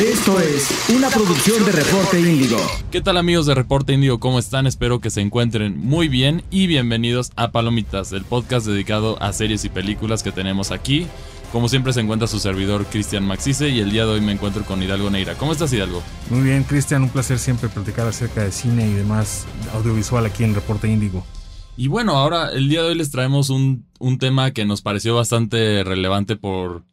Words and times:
Esto 0.00 0.38
es 0.38 0.88
una 0.90 1.08
producción 1.08 1.64
de 1.64 1.72
Reporte 1.72 2.20
Índigo. 2.20 2.56
¿Qué 2.92 3.00
tal 3.00 3.16
amigos 3.16 3.46
de 3.46 3.56
Reporte 3.56 3.94
Índigo? 3.94 4.20
¿Cómo 4.20 4.38
están? 4.38 4.68
Espero 4.68 5.00
que 5.00 5.10
se 5.10 5.20
encuentren 5.20 5.76
muy 5.76 6.06
bien 6.06 6.44
y 6.52 6.68
bienvenidos 6.68 7.32
a 7.34 7.50
Palomitas, 7.50 8.12
el 8.12 8.22
podcast 8.22 8.64
dedicado 8.64 9.20
a 9.20 9.32
series 9.32 9.64
y 9.64 9.70
películas 9.70 10.22
que 10.22 10.30
tenemos 10.30 10.70
aquí. 10.70 11.08
Como 11.50 11.68
siempre 11.68 11.92
se 11.92 12.00
encuentra 12.00 12.28
su 12.28 12.38
servidor 12.38 12.86
Cristian 12.86 13.26
Maxice 13.26 13.70
y 13.70 13.80
el 13.80 13.90
día 13.90 14.04
de 14.04 14.12
hoy 14.12 14.20
me 14.20 14.30
encuentro 14.30 14.64
con 14.64 14.80
Hidalgo 14.80 15.10
Neira. 15.10 15.34
¿Cómo 15.34 15.50
estás 15.50 15.72
Hidalgo? 15.72 16.00
Muy 16.30 16.42
bien 16.42 16.62
Cristian, 16.62 17.02
un 17.02 17.10
placer 17.10 17.40
siempre 17.40 17.68
platicar 17.68 18.06
acerca 18.06 18.44
de 18.44 18.52
cine 18.52 18.86
y 18.86 18.92
demás 18.92 19.46
audiovisual 19.74 20.24
aquí 20.26 20.44
en 20.44 20.54
Reporte 20.54 20.86
Índigo. 20.86 21.26
Y 21.76 21.88
bueno, 21.88 22.12
ahora 22.16 22.52
el 22.52 22.68
día 22.68 22.82
de 22.82 22.90
hoy 22.90 22.94
les 22.94 23.10
traemos 23.10 23.50
un, 23.50 23.84
un 23.98 24.18
tema 24.18 24.52
que 24.52 24.64
nos 24.64 24.80
pareció 24.80 25.16
bastante 25.16 25.82
relevante 25.82 26.36
por, 26.36 26.84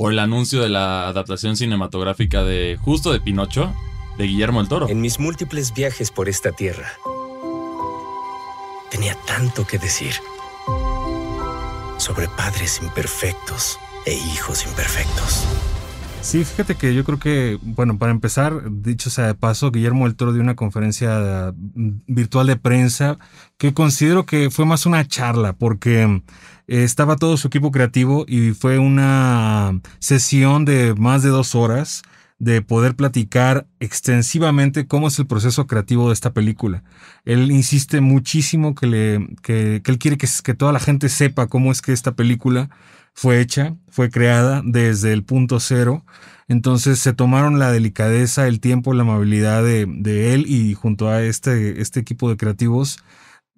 por 0.00 0.12
el 0.14 0.18
anuncio 0.18 0.62
de 0.62 0.70
la 0.70 1.08
adaptación 1.08 1.58
cinematográfica 1.58 2.42
de 2.42 2.78
justo 2.80 3.12
de 3.12 3.20
Pinocho, 3.20 3.74
de 4.16 4.24
Guillermo 4.24 4.62
el 4.62 4.66
Toro. 4.66 4.88
En 4.88 5.02
mis 5.02 5.20
múltiples 5.20 5.74
viajes 5.74 6.10
por 6.10 6.26
esta 6.30 6.52
tierra, 6.52 6.90
tenía 8.90 9.14
tanto 9.26 9.66
que 9.66 9.76
decir 9.76 10.14
sobre 11.98 12.28
padres 12.28 12.80
imperfectos 12.82 13.78
e 14.06 14.14
hijos 14.14 14.64
imperfectos. 14.64 15.44
Sí, 16.22 16.44
fíjate 16.44 16.74
que 16.74 16.94
yo 16.94 17.02
creo 17.04 17.18
que, 17.18 17.58
bueno, 17.62 17.98
para 17.98 18.12
empezar, 18.12 18.70
dicho 18.70 19.08
sea 19.10 19.26
de 19.26 19.34
paso, 19.34 19.70
Guillermo 19.70 20.04
del 20.04 20.16
Toro 20.16 20.32
dio 20.32 20.42
una 20.42 20.54
conferencia 20.54 21.52
mm, 21.56 22.02
virtual 22.06 22.46
de 22.46 22.56
prensa 22.56 23.18
que 23.56 23.72
considero 23.72 24.26
que 24.26 24.50
fue 24.50 24.66
más 24.66 24.86
una 24.86 25.06
charla, 25.08 25.54
porque 25.54 26.02
eh, 26.68 26.84
estaba 26.84 27.16
todo 27.16 27.36
su 27.36 27.48
equipo 27.48 27.70
creativo 27.72 28.26
y 28.28 28.50
fue 28.52 28.78
una 28.78 29.80
sesión 29.98 30.64
de 30.64 30.94
más 30.94 31.22
de 31.22 31.30
dos 31.30 31.54
horas 31.54 32.02
de 32.38 32.62
poder 32.62 32.96
platicar 32.96 33.66
extensivamente 33.80 34.86
cómo 34.86 35.08
es 35.08 35.18
el 35.18 35.26
proceso 35.26 35.66
creativo 35.66 36.08
de 36.08 36.14
esta 36.14 36.32
película. 36.32 36.82
Él 37.24 37.50
insiste 37.50 38.00
muchísimo 38.00 38.74
que, 38.74 38.86
le, 38.86 39.28
que, 39.42 39.80
que 39.82 39.90
él 39.90 39.98
quiere 39.98 40.16
que, 40.16 40.28
que 40.44 40.54
toda 40.54 40.72
la 40.72 40.80
gente 40.80 41.08
sepa 41.08 41.48
cómo 41.48 41.72
es 41.72 41.82
que 41.82 41.92
esta 41.92 42.12
película 42.12 42.70
fue 43.20 43.42
hecha, 43.42 43.76
fue 43.90 44.08
creada 44.08 44.62
desde 44.64 45.12
el 45.12 45.24
punto 45.24 45.60
cero. 45.60 46.06
Entonces 46.48 47.00
se 47.00 47.12
tomaron 47.12 47.58
la 47.58 47.70
delicadeza, 47.70 48.48
el 48.48 48.60
tiempo, 48.60 48.94
la 48.94 49.02
amabilidad 49.02 49.62
de, 49.62 49.84
de 49.86 50.32
él 50.32 50.46
y 50.48 50.72
junto 50.72 51.10
a 51.10 51.20
este, 51.22 51.82
este 51.82 52.00
equipo 52.00 52.30
de 52.30 52.38
creativos 52.38 53.04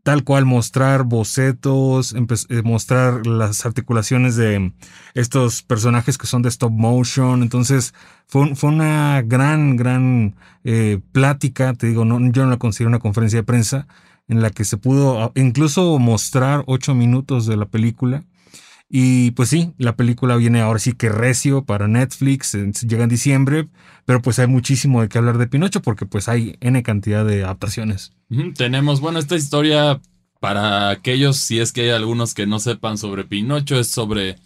tal 0.03 0.25
cual 0.25 0.47
mostrar 0.47 1.05
bocetos, 1.05 2.13
eh, 2.13 2.63
mostrar 2.65 3.25
las 3.25 3.65
articulaciones 3.65 4.35
de 4.35 4.73
estos 5.15 5.63
personajes 5.63 6.19
que 6.19 6.27
son 6.27 6.43
de 6.43 6.49
stop 6.49 6.73
motion. 6.73 7.45
Entonces 7.45 7.95
fue, 8.27 8.57
fue 8.57 8.71
una 8.71 9.23
gran, 9.23 9.77
gran 9.77 10.35
eh, 10.65 10.99
plática, 11.13 11.73
te 11.75 11.87
digo, 11.87 12.05
no, 12.05 12.19
yo 12.33 12.43
no 12.43 12.51
la 12.51 12.57
considero 12.57 12.89
una 12.89 12.99
conferencia 12.99 13.39
de 13.39 13.45
prensa, 13.45 13.87
en 14.27 14.43
la 14.43 14.51
que 14.51 14.65
se 14.65 14.77
pudo 14.77 15.23
ah, 15.23 15.31
incluso 15.37 16.01
mostrar 16.01 16.65
ocho 16.67 16.97
minutos 16.97 17.47
de 17.47 17.57
la 17.57 17.67
película 17.67 18.25
y 18.95 19.31
pues 19.31 19.49
sí, 19.49 19.73
la 19.79 19.97
película 19.97 20.37
viene 20.37 20.61
ahora 20.61 20.79
sí 20.79 20.93
que 20.93 21.09
recio 21.09 21.65
para 21.65 21.89
Netflix, 21.89 22.53
llega 22.53 23.05
en 23.05 23.09
diciembre, 23.09 23.71
pero 24.05 24.21
pues 24.21 24.39
hay 24.39 24.49
muchísimo 24.49 25.01
de 25.01 25.09
qué 25.09 25.17
hablar 25.17 25.39
de 25.39 25.47
Pinocho 25.47 25.81
porque 25.81 26.05
pues 26.05 26.29
hay 26.29 26.57
N 26.61 26.83
cantidad 26.83 27.25
de 27.25 27.43
adaptaciones. 27.43 28.13
Tenemos, 28.55 29.01
bueno, 29.01 29.19
esta 29.19 29.35
historia 29.35 30.03
para 30.41 30.91
aquellos, 30.91 31.39
si 31.39 31.59
es 31.59 31.73
que 31.73 31.85
hay 31.85 31.89
algunos 31.89 32.35
que 32.35 32.47
no 32.47 32.59
sepan 32.59 32.99
sobre 32.99 33.25
Pinocho, 33.25 33.81
es 33.81 33.89
sobre 33.89 34.37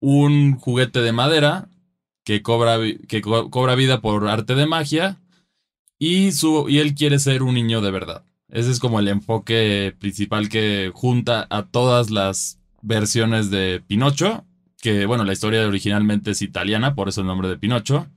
un 0.00 0.56
juguete 0.56 1.02
de 1.02 1.12
madera 1.12 1.68
que 2.24 2.40
cobra, 2.40 2.78
que 3.06 3.20
cobra 3.20 3.74
vida 3.74 4.00
por 4.00 4.28
arte 4.28 4.54
de 4.54 4.64
magia 4.64 5.20
y, 5.98 6.32
su, 6.32 6.70
y 6.70 6.78
él 6.78 6.94
quiere 6.94 7.18
ser 7.18 7.42
un 7.42 7.52
niño 7.52 7.82
de 7.82 7.90
verdad. 7.90 8.24
Ese 8.48 8.70
es 8.70 8.80
como 8.80 8.98
el 8.98 9.08
enfoque 9.08 9.94
principal 9.98 10.48
que 10.48 10.90
junta 10.94 11.46
a 11.50 11.64
todas 11.64 12.08
las 12.08 12.57
versiones 12.82 13.50
de 13.50 13.82
Pinocho, 13.86 14.44
que 14.80 15.06
bueno, 15.06 15.24
la 15.24 15.32
historia 15.32 15.66
originalmente 15.66 16.32
es 16.32 16.42
italiana, 16.42 16.94
por 16.94 17.08
eso 17.08 17.20
el 17.20 17.26
nombre 17.26 17.48
de 17.48 17.58
Pinocho. 17.58 18.08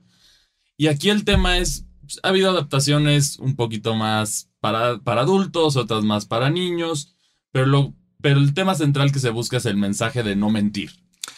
Y 0.76 0.86
aquí 0.86 1.10
el 1.10 1.24
tema 1.24 1.58
es, 1.58 1.86
pues, 2.00 2.20
ha 2.22 2.28
habido 2.28 2.50
adaptaciones 2.50 3.38
un 3.38 3.56
poquito 3.56 3.94
más 3.94 4.50
para, 4.60 4.98
para 4.98 5.22
adultos, 5.22 5.76
otras 5.76 6.04
más 6.04 6.26
para 6.26 6.50
niños, 6.50 7.14
pero, 7.50 7.66
lo, 7.66 7.94
pero 8.20 8.38
el 8.38 8.54
tema 8.54 8.74
central 8.74 9.12
que 9.12 9.18
se 9.18 9.30
busca 9.30 9.58
es 9.58 9.66
el 9.66 9.76
mensaje 9.76 10.22
de 10.22 10.36
no 10.36 10.50
mentir. 10.50 10.92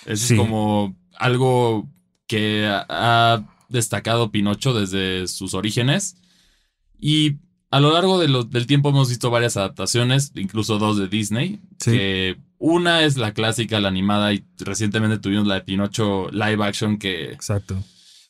es 0.06 0.32
como 0.36 0.96
algo 1.16 1.88
que 2.26 2.66
ha 2.66 3.44
destacado 3.68 4.30
Pinocho 4.30 4.74
desde 4.74 5.26
sus 5.28 5.54
orígenes. 5.54 6.16
Y 6.98 7.38
a 7.70 7.80
lo 7.80 7.92
largo 7.92 8.18
del 8.18 8.66
tiempo 8.66 8.90
hemos 8.90 9.08
visto 9.08 9.30
varias 9.30 9.56
adaptaciones, 9.56 10.32
incluso 10.36 10.78
dos 10.78 10.96
de 10.96 11.08
Disney, 11.08 11.60
que 11.82 12.36
una 12.64 13.02
es 13.02 13.18
la 13.18 13.34
clásica, 13.34 13.78
la 13.78 13.88
animada, 13.88 14.32
y 14.32 14.42
recientemente 14.58 15.18
tuvimos 15.18 15.46
la 15.46 15.56
de 15.56 15.60
Pinocho 15.60 16.30
live 16.30 16.64
action 16.64 16.96
que... 16.96 17.30
Exacto. 17.30 17.76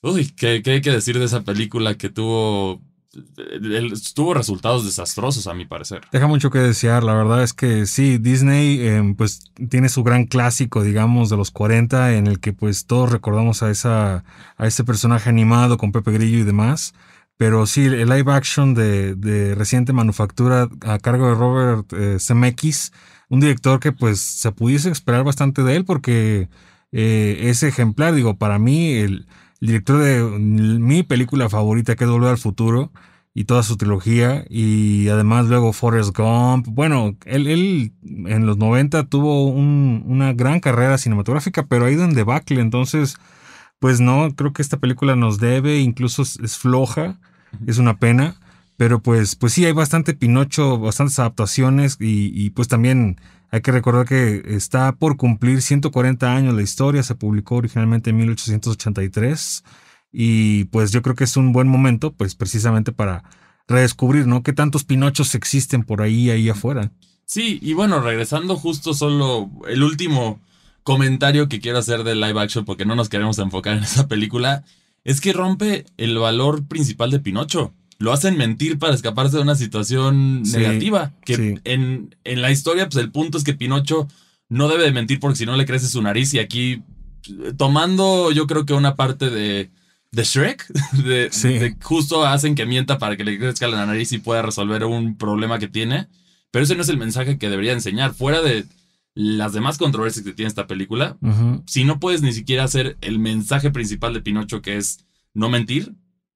Uy, 0.02 0.26
¿qué, 0.36 0.60
hay 0.66 0.80
que 0.80 0.90
decir 0.90 1.20
de 1.20 1.24
esa 1.24 1.42
película 1.42 1.94
que 1.94 2.08
tuvo... 2.08 2.82
tuvo 4.12 4.34
resultados 4.34 4.84
desastrosos, 4.84 5.46
a 5.46 5.54
mi 5.54 5.66
parecer. 5.66 6.00
Deja 6.10 6.26
mucho 6.26 6.50
que 6.50 6.58
desear, 6.58 7.04
la 7.04 7.14
verdad 7.14 7.44
es 7.44 7.52
que 7.52 7.86
sí, 7.86 8.18
Disney 8.18 8.84
em, 8.84 9.14
pues 9.14 9.52
tiene 9.70 9.88
su 9.88 10.02
gran 10.02 10.26
clásico, 10.26 10.82
digamos, 10.82 11.30
de 11.30 11.36
los 11.36 11.52
40, 11.52 12.16
en 12.16 12.26
el 12.26 12.40
que 12.40 12.52
pues 12.52 12.86
todos 12.86 13.12
recordamos 13.12 13.62
a, 13.62 13.70
esa, 13.70 14.24
a 14.56 14.66
ese 14.66 14.82
personaje 14.82 15.30
animado 15.30 15.78
con 15.78 15.92
Pepe 15.92 16.10
Grillo 16.10 16.38
y 16.38 16.42
demás. 16.42 16.92
Pero 17.36 17.66
sí, 17.66 17.84
el 17.84 18.08
live 18.08 18.32
action 18.32 18.74
de, 18.74 19.54
reciente 19.56 19.92
manufactura 19.92 20.68
a 20.80 20.98
cargo 20.98 21.28
de 21.28 21.34
Robert 21.36 21.92
eh, 21.92 22.16
Zemeckis 22.18 22.90
un 23.28 23.40
director 23.40 23.80
que 23.80 23.92
pues 23.92 24.20
se 24.20 24.52
pudiese 24.52 24.90
esperar 24.90 25.24
bastante 25.24 25.62
de 25.62 25.76
él 25.76 25.84
porque 25.84 26.48
eh, 26.92 27.38
ese 27.42 27.68
ejemplar, 27.68 28.14
digo, 28.14 28.36
para 28.36 28.58
mí 28.58 28.92
el, 28.94 29.26
director 29.60 29.98
de 29.98 30.22
mi 30.22 31.02
película 31.02 31.48
favorita 31.48 31.96
que 31.96 32.04
es 32.04 32.10
Volver 32.10 32.30
al 32.30 32.38
Futuro 32.38 32.92
y 33.32 33.44
toda 33.44 33.62
su 33.62 33.76
trilogía 33.76 34.44
y 34.48 35.08
además 35.08 35.46
luego 35.46 35.72
Forrest 35.72 36.16
Gump. 36.16 36.66
Bueno, 36.68 37.16
él, 37.24 37.46
él 37.46 37.92
en 38.04 38.46
los 38.46 38.58
90 38.58 39.06
tuvo 39.06 39.48
una 39.48 40.32
gran 40.34 40.60
carrera 40.60 40.98
cinematográfica, 40.98 41.66
pero 41.66 41.86
ha 41.86 41.90
ido 41.90 42.04
en 42.04 42.14
debacle, 42.14 42.60
entonces 42.60 43.16
pues 43.78 44.00
no, 44.00 44.34
creo 44.34 44.52
que 44.52 44.62
esta 44.62 44.78
película 44.78 45.16
nos 45.16 45.38
debe, 45.38 45.80
incluso 45.80 46.22
es 46.22 46.56
floja, 46.56 47.18
es 47.66 47.78
una 47.78 47.98
pena. 47.98 48.36
Pero 48.76 49.00
pues, 49.00 49.36
pues 49.36 49.52
sí, 49.52 49.64
hay 49.64 49.72
bastante 49.72 50.14
Pinocho, 50.14 50.78
bastantes 50.78 51.18
adaptaciones 51.18 51.96
y, 52.00 52.50
pues 52.50 52.68
también 52.68 53.20
hay 53.50 53.60
que 53.60 53.70
recordar 53.70 54.06
que 54.06 54.42
está 54.46 54.96
por 54.96 55.16
cumplir 55.16 55.62
140 55.62 56.34
años 56.34 56.54
la 56.54 56.62
historia, 56.62 57.04
se 57.04 57.14
publicó 57.14 57.56
originalmente 57.56 58.10
en 58.10 58.16
1883 58.16 59.62
y 60.12 60.64
pues 60.64 60.90
yo 60.90 61.02
creo 61.02 61.14
que 61.14 61.24
es 61.24 61.36
un 61.36 61.52
buen 61.52 61.68
momento 61.68 62.12
pues 62.12 62.34
precisamente 62.34 62.90
para 62.90 63.22
redescubrir, 63.68 64.26
¿no? 64.26 64.42
¿Qué 64.42 64.52
tantos 64.52 64.84
Pinochos 64.84 65.34
existen 65.36 65.84
por 65.84 66.02
ahí, 66.02 66.30
ahí 66.30 66.48
afuera? 66.48 66.90
Sí, 67.26 67.60
y 67.62 67.74
bueno, 67.74 68.00
regresando 68.00 68.56
justo 68.56 68.92
solo 68.92 69.50
el 69.68 69.84
último 69.84 70.40
comentario 70.82 71.48
que 71.48 71.60
quiero 71.60 71.78
hacer 71.78 72.02
de 72.02 72.16
live 72.16 72.40
action 72.40 72.64
porque 72.64 72.84
no 72.84 72.96
nos 72.96 73.08
queremos 73.08 73.38
enfocar 73.38 73.76
en 73.76 73.84
esa 73.84 74.08
película, 74.08 74.64
es 75.04 75.20
que 75.20 75.32
rompe 75.32 75.86
el 75.96 76.18
valor 76.18 76.66
principal 76.66 77.12
de 77.12 77.20
Pinocho 77.20 77.72
lo 77.98 78.12
hacen 78.12 78.36
mentir 78.36 78.78
para 78.78 78.94
escaparse 78.94 79.36
de 79.36 79.42
una 79.42 79.54
situación 79.54 80.42
negativa. 80.42 81.12
Que 81.24 81.60
en, 81.64 82.14
en, 82.24 82.42
la 82.42 82.50
historia, 82.50 82.88
pues 82.88 83.02
el 83.02 83.10
punto 83.10 83.38
es 83.38 83.44
que 83.44 83.54
Pinocho 83.54 84.08
no 84.48 84.68
debe 84.68 84.84
de 84.84 84.92
mentir 84.92 85.20
porque 85.20 85.36
si 85.36 85.46
no 85.46 85.56
le 85.56 85.66
crece 85.66 85.88
su 85.88 86.02
nariz. 86.02 86.34
Y 86.34 86.38
aquí, 86.38 86.82
tomando 87.56 88.32
yo 88.32 88.46
creo 88.46 88.66
que 88.66 88.74
una 88.74 88.96
parte 88.96 89.30
de, 89.30 89.70
de 90.10 90.24
Shrek, 90.24 90.66
de, 91.04 91.76
justo 91.82 92.24
hacen 92.24 92.54
que 92.54 92.66
mienta 92.66 92.98
para 92.98 93.16
que 93.16 93.24
le 93.24 93.38
crezca 93.38 93.68
la 93.68 93.86
nariz 93.86 94.12
y 94.12 94.18
pueda 94.18 94.42
resolver 94.42 94.84
un 94.84 95.16
problema 95.16 95.58
que 95.58 95.68
tiene. 95.68 96.08
Pero 96.50 96.64
ese 96.64 96.76
no 96.76 96.82
es 96.82 96.88
el 96.88 96.98
mensaje 96.98 97.38
que 97.38 97.50
debería 97.50 97.72
enseñar. 97.72 98.14
Fuera 98.14 98.40
de 98.40 98.64
las 99.14 99.52
demás 99.52 99.78
controversias 99.78 100.24
que 100.24 100.32
tiene 100.32 100.48
esta 100.48 100.66
película, 100.66 101.16
si 101.66 101.84
no 101.84 102.00
puedes 102.00 102.22
ni 102.22 102.32
siquiera 102.32 102.64
hacer 102.64 102.96
el 103.00 103.18
mensaje 103.18 103.70
principal 103.70 104.12
de 104.12 104.20
Pinocho, 104.20 104.60
que 104.60 104.76
es 104.76 105.04
no 105.34 105.48
mentir, 105.48 105.94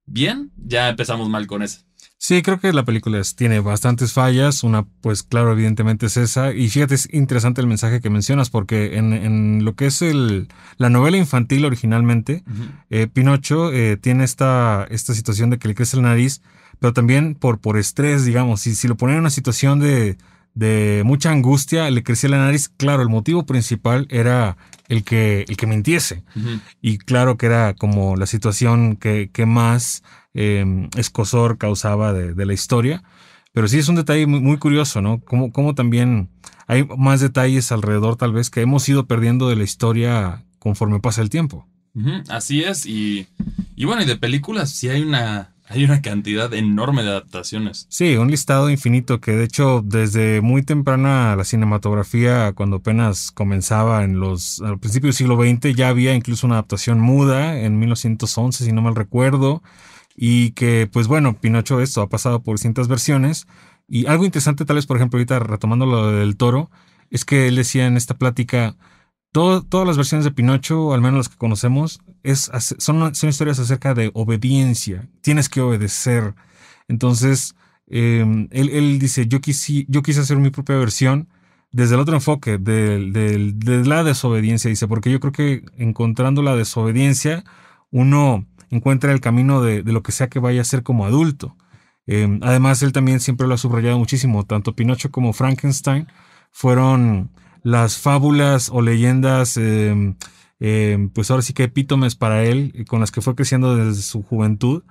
bien, 0.08 0.50
ya 0.56 0.88
empezamos 0.88 1.28
mal 1.28 1.46
con 1.46 1.62
eso. 1.62 1.80
Sí, 2.20 2.42
creo 2.42 2.58
que 2.58 2.72
la 2.72 2.84
película 2.84 3.22
tiene 3.36 3.60
bastantes 3.60 4.12
fallas. 4.12 4.64
Una, 4.64 4.84
pues 5.00 5.22
claro, 5.22 5.52
evidentemente 5.52 6.06
es 6.06 6.16
esa. 6.16 6.52
Y 6.52 6.68
fíjate, 6.68 6.96
es 6.96 7.08
interesante 7.12 7.60
el 7.60 7.68
mensaje 7.68 8.00
que 8.00 8.10
mencionas, 8.10 8.50
porque 8.50 8.96
en, 8.96 9.64
lo 9.64 9.76
que 9.76 9.86
es 9.86 10.02
el, 10.02 10.48
la 10.78 10.90
novela 10.90 11.16
infantil 11.16 11.64
originalmente, 11.64 12.42
eh, 12.90 13.06
Pinocho 13.06 13.72
eh, 13.72 13.96
tiene 13.96 14.24
esta, 14.24 14.84
esta 14.90 15.14
situación 15.14 15.50
de 15.50 15.58
que 15.58 15.68
le 15.68 15.76
crece 15.76 15.96
la 15.96 16.02
nariz, 16.02 16.42
pero 16.80 16.92
también 16.92 17.36
por, 17.36 17.60
por 17.60 17.78
estrés, 17.78 18.24
digamos. 18.24 18.62
Si, 18.62 18.74
si 18.74 18.88
lo 18.88 18.96
ponen 18.96 19.14
en 19.14 19.20
una 19.20 19.30
situación 19.30 19.78
de, 19.78 20.18
de 20.58 21.02
mucha 21.04 21.30
angustia, 21.30 21.88
le 21.90 22.02
crecía 22.02 22.30
la 22.30 22.38
nariz. 22.38 22.68
Claro, 22.68 23.02
el 23.02 23.08
motivo 23.08 23.46
principal 23.46 24.08
era 24.10 24.56
el 24.88 25.04
que, 25.04 25.44
el 25.48 25.56
que 25.56 25.66
mintiese. 25.68 26.24
Y 26.82 26.98
claro 26.98 27.36
que 27.36 27.46
era 27.46 27.74
como 27.74 28.16
la 28.16 28.26
situación 28.26 28.96
que, 28.96 29.30
que 29.32 29.46
más 29.46 30.02
eh, 30.34 30.88
escosor 30.96 31.58
causaba 31.58 32.12
de, 32.12 32.34
de 32.34 32.46
la 32.46 32.54
historia. 32.54 33.04
Pero 33.52 33.68
sí 33.68 33.78
es 33.78 33.88
un 33.88 33.94
detalle 33.94 34.26
muy, 34.26 34.40
muy 34.40 34.58
curioso, 34.58 35.00
¿no? 35.00 35.20
Como, 35.20 35.52
como 35.52 35.74
también 35.74 36.28
hay 36.66 36.84
más 36.98 37.20
detalles 37.20 37.70
alrededor 37.70 38.16
tal 38.16 38.32
vez 38.32 38.50
que 38.50 38.60
hemos 38.60 38.88
ido 38.88 39.06
perdiendo 39.06 39.48
de 39.48 39.56
la 39.56 39.64
historia 39.64 40.44
conforme 40.58 40.98
pasa 40.98 41.22
el 41.22 41.30
tiempo. 41.30 41.68
Así 42.28 42.62
es, 42.62 42.86
y, 42.86 43.26
y 43.74 43.84
bueno, 43.84 44.02
y 44.02 44.04
de 44.04 44.16
películas 44.16 44.70
sí 44.70 44.88
hay 44.88 45.02
una, 45.02 45.54
hay 45.68 45.84
una 45.84 46.00
cantidad 46.00 46.52
enorme 46.54 47.02
de 47.02 47.10
adaptaciones. 47.10 47.86
Sí, 47.90 48.16
un 48.16 48.30
listado 48.30 48.70
infinito 48.70 49.20
que 49.20 49.32
de 49.32 49.44
hecho 49.44 49.82
desde 49.84 50.40
muy 50.40 50.62
temprana 50.62 51.36
la 51.36 51.44
cinematografía, 51.44 52.52
cuando 52.52 52.76
apenas 52.76 53.30
comenzaba 53.30 54.04
en 54.04 54.18
los, 54.18 54.60
al 54.62 54.78
principio 54.78 55.08
del 55.08 55.14
siglo 55.14 55.36
XX, 55.36 55.74
ya 55.76 55.88
había 55.88 56.14
incluso 56.14 56.46
una 56.46 56.56
adaptación 56.56 57.00
muda 57.00 57.58
en 57.58 57.78
1911, 57.78 58.64
si 58.64 58.72
no 58.72 58.80
mal 58.80 58.96
recuerdo, 58.96 59.62
y 60.16 60.52
que 60.52 60.88
pues 60.90 61.06
bueno, 61.06 61.38
Pinocho 61.38 61.80
esto 61.80 62.00
ha 62.00 62.08
pasado 62.08 62.42
por 62.42 62.54
distintas 62.56 62.88
versiones. 62.88 63.46
Y 63.88 64.06
algo 64.06 64.24
interesante 64.24 64.64
tal 64.64 64.76
vez, 64.76 64.86
por 64.86 64.96
ejemplo, 64.96 65.18
ahorita 65.18 65.38
retomando 65.38 65.86
lo 65.86 66.12
del 66.12 66.36
toro, 66.36 66.70
es 67.10 67.24
que 67.24 67.48
él 67.48 67.56
decía 67.56 67.86
en 67.86 67.96
esta 67.96 68.16
plática, 68.16 68.76
todas 69.32 69.86
las 69.86 69.96
versiones 69.96 70.24
de 70.24 70.30
Pinocho, 70.30 70.92
al 70.92 71.00
menos 71.00 71.18
las 71.18 71.28
que 71.28 71.36
conocemos, 71.36 72.00
son, 72.78 73.12
historias 73.12 73.58
acerca 73.58 73.94
de 73.94 74.10
obediencia. 74.14 75.08
Tienes 75.20 75.48
que 75.48 75.60
obedecer. 75.60 76.34
Entonces, 76.88 77.54
eh, 77.86 78.48
él, 78.50 78.98
dice, 78.98 79.26
yo, 79.26 79.40
quisi- 79.40 79.86
yo 79.88 80.02
quise 80.02 80.20
hacer 80.20 80.38
mi 80.38 80.50
propia 80.50 80.76
versión 80.76 81.28
desde 81.70 81.94
el 81.94 82.00
otro 82.00 82.14
enfoque, 82.14 82.58
de, 82.58 83.82
la 83.84 84.02
desobediencia, 84.02 84.70
dice, 84.70 84.88
porque 84.88 85.10
yo 85.10 85.20
creo 85.20 85.32
que 85.32 85.64
encontrando 85.76 86.42
la 86.42 86.56
desobediencia, 86.56 87.44
uno 87.90 88.46
encuentra 88.70 89.12
el 89.12 89.20
camino 89.20 89.60
de, 89.60 89.82
lo 89.82 90.02
que 90.02 90.12
sea 90.12 90.28
que 90.28 90.38
vaya 90.38 90.62
a 90.62 90.64
ser 90.64 90.82
como 90.82 91.04
adulto. 91.04 91.56
Eh, 92.06 92.38
además, 92.42 92.82
él 92.82 92.92
también 92.92 93.20
siempre 93.20 93.46
lo 93.46 93.54
ha 93.54 93.58
subrayado 93.58 93.98
muchísimo, 93.98 94.44
tanto 94.46 94.74
Pinocho 94.74 95.10
como 95.10 95.34
Frankenstein 95.34 96.06
fueron 96.50 97.30
las 97.70 97.98
fábulas 97.98 98.70
o 98.72 98.80
leyendas, 98.82 99.56
eh, 99.56 100.14
eh, 100.60 101.08
pues 101.14 101.30
ahora 101.30 101.42
sí 101.42 101.52
que 101.52 101.64
epítomes 101.64 102.14
para 102.16 102.44
él, 102.44 102.72
y 102.74 102.84
con 102.84 103.00
las 103.00 103.10
que 103.10 103.20
fue 103.20 103.34
creciendo 103.34 103.76
desde 103.76 104.02
su 104.02 104.22
juventud 104.22 104.82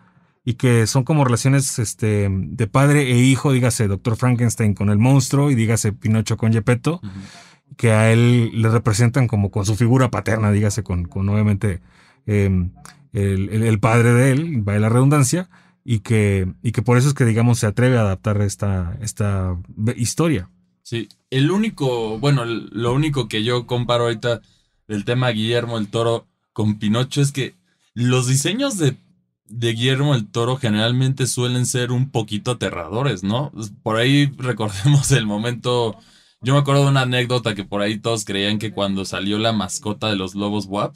y 0.46 0.54
que 0.54 0.88
son 0.88 1.04
como 1.04 1.26
relaciones 1.26 1.78
este, 1.80 2.30
de 2.32 2.68
padre 2.68 3.12
e 3.12 3.18
hijo, 3.18 3.52
dígase 3.52 3.88
Doctor 3.88 4.16
Frankenstein 4.16 4.74
con 4.76 4.90
el 4.90 4.98
monstruo 4.98 5.52
y 5.52 5.56
dígase 5.56 5.92
Pinocho 5.92 6.38
con 6.38 6.54
Gepetto, 6.54 7.02
que 7.76 7.92
a 7.92 8.12
él 8.14 8.52
le 8.54 8.70
representan 8.70 9.28
como 9.28 9.52
con 9.52 9.66
su 9.66 9.76
figura 9.76 10.10
paterna, 10.10 10.52
dígase 10.52 10.84
con, 10.84 11.04
con 11.06 11.28
obviamente 11.28 11.82
eh, 12.28 12.50
el, 13.14 13.50
el- 13.50 13.64
el 13.64 13.80
padre 13.80 14.14
de 14.14 14.32
él, 14.32 14.62
vaya 14.62 14.80
la 14.80 14.90
redundancia, 14.90 15.50
y 15.84 16.00
que, 16.00 16.48
y 16.64 16.72
que 16.72 16.82
por 16.82 16.98
eso 16.98 17.08
es 17.10 17.14
que 17.14 17.26
digamos 17.26 17.60
se 17.60 17.66
atreve 17.68 17.98
a 17.98 18.02
adaptar 18.02 18.42
esta, 18.42 18.98
esta 19.02 19.56
historia. 19.96 20.50
Sí, 20.90 21.10
el 21.32 21.52
único, 21.52 22.18
bueno, 22.18 22.46
lo 22.46 22.94
único 22.94 23.28
que 23.28 23.44
yo 23.44 23.68
comparo 23.68 24.06
ahorita 24.06 24.40
del 24.88 25.04
tema 25.04 25.28
Guillermo 25.32 25.78
el 25.78 25.90
Toro 25.90 26.28
con 26.54 26.80
Pinocho 26.80 27.20
es 27.20 27.34
que 27.34 27.56
los 27.94 28.26
diseños 28.26 28.78
de, 28.78 28.96
de 29.50 29.74
Guillermo 29.74 30.16
el 30.16 30.32
Toro 30.32 30.56
generalmente 30.56 31.28
suelen 31.28 31.66
ser 31.66 31.92
un 31.92 32.10
poquito 32.10 32.52
aterradores, 32.52 33.22
¿no? 33.22 33.52
Por 33.84 33.98
ahí 33.98 34.28
recordemos 34.38 35.12
el 35.12 35.26
momento, 35.26 35.98
yo 36.40 36.54
me 36.54 36.62
acuerdo 36.62 36.86
de 36.86 36.92
una 36.92 37.02
anécdota 37.02 37.54
que 37.54 37.66
por 37.66 37.82
ahí 37.82 38.00
todos 38.00 38.24
creían 38.24 38.58
que 38.58 38.72
cuando 38.72 39.04
salió 39.04 39.40
la 39.40 39.52
mascota 39.52 40.08
de 40.08 40.16
los 40.16 40.36
lobos 40.36 40.68
WAP, 40.68 40.96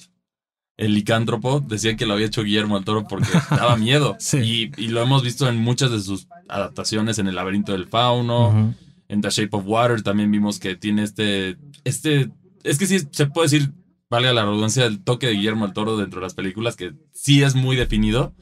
el 0.77 0.93
licántropo, 0.93 1.59
decían 1.59 1.97
que 1.97 2.05
lo 2.05 2.13
había 2.13 2.27
hecho 2.27 2.43
Guillermo 2.43 2.77
el 2.77 2.85
Toro 2.85 3.09
porque 3.09 3.27
daba 3.49 3.75
miedo. 3.75 4.15
Sí. 4.19 4.71
y, 4.77 4.81
y 4.81 4.87
lo 4.87 5.01
hemos 5.01 5.21
visto 5.21 5.49
en 5.49 5.57
muchas 5.57 5.91
de 5.91 5.99
sus 5.99 6.29
adaptaciones 6.47 7.19
en 7.19 7.27
El 7.27 7.35
laberinto 7.35 7.73
del 7.73 7.87
fauno. 7.87 8.73
En 9.11 9.19
The 9.19 9.29
Shape 9.29 9.49
of 9.51 9.65
Water 9.67 10.01
también 10.01 10.31
vimos 10.31 10.57
que 10.57 10.77
tiene 10.77 11.03
este. 11.03 11.57
Este. 11.83 12.31
Es 12.63 12.77
que 12.77 12.85
sí 12.85 12.99
se 13.11 13.25
puede 13.25 13.49
decir, 13.49 13.73
valga 14.09 14.31
la 14.31 14.43
redundancia, 14.43 14.85
el 14.85 15.03
toque 15.03 15.27
de 15.27 15.33
Guillermo 15.33 15.65
del 15.65 15.73
Toro 15.73 15.97
dentro 15.97 16.21
de 16.21 16.25
las 16.25 16.33
películas, 16.33 16.77
que 16.77 16.93
sí 17.11 17.43
es 17.43 17.53
muy 17.53 17.75
definido. 17.75 18.33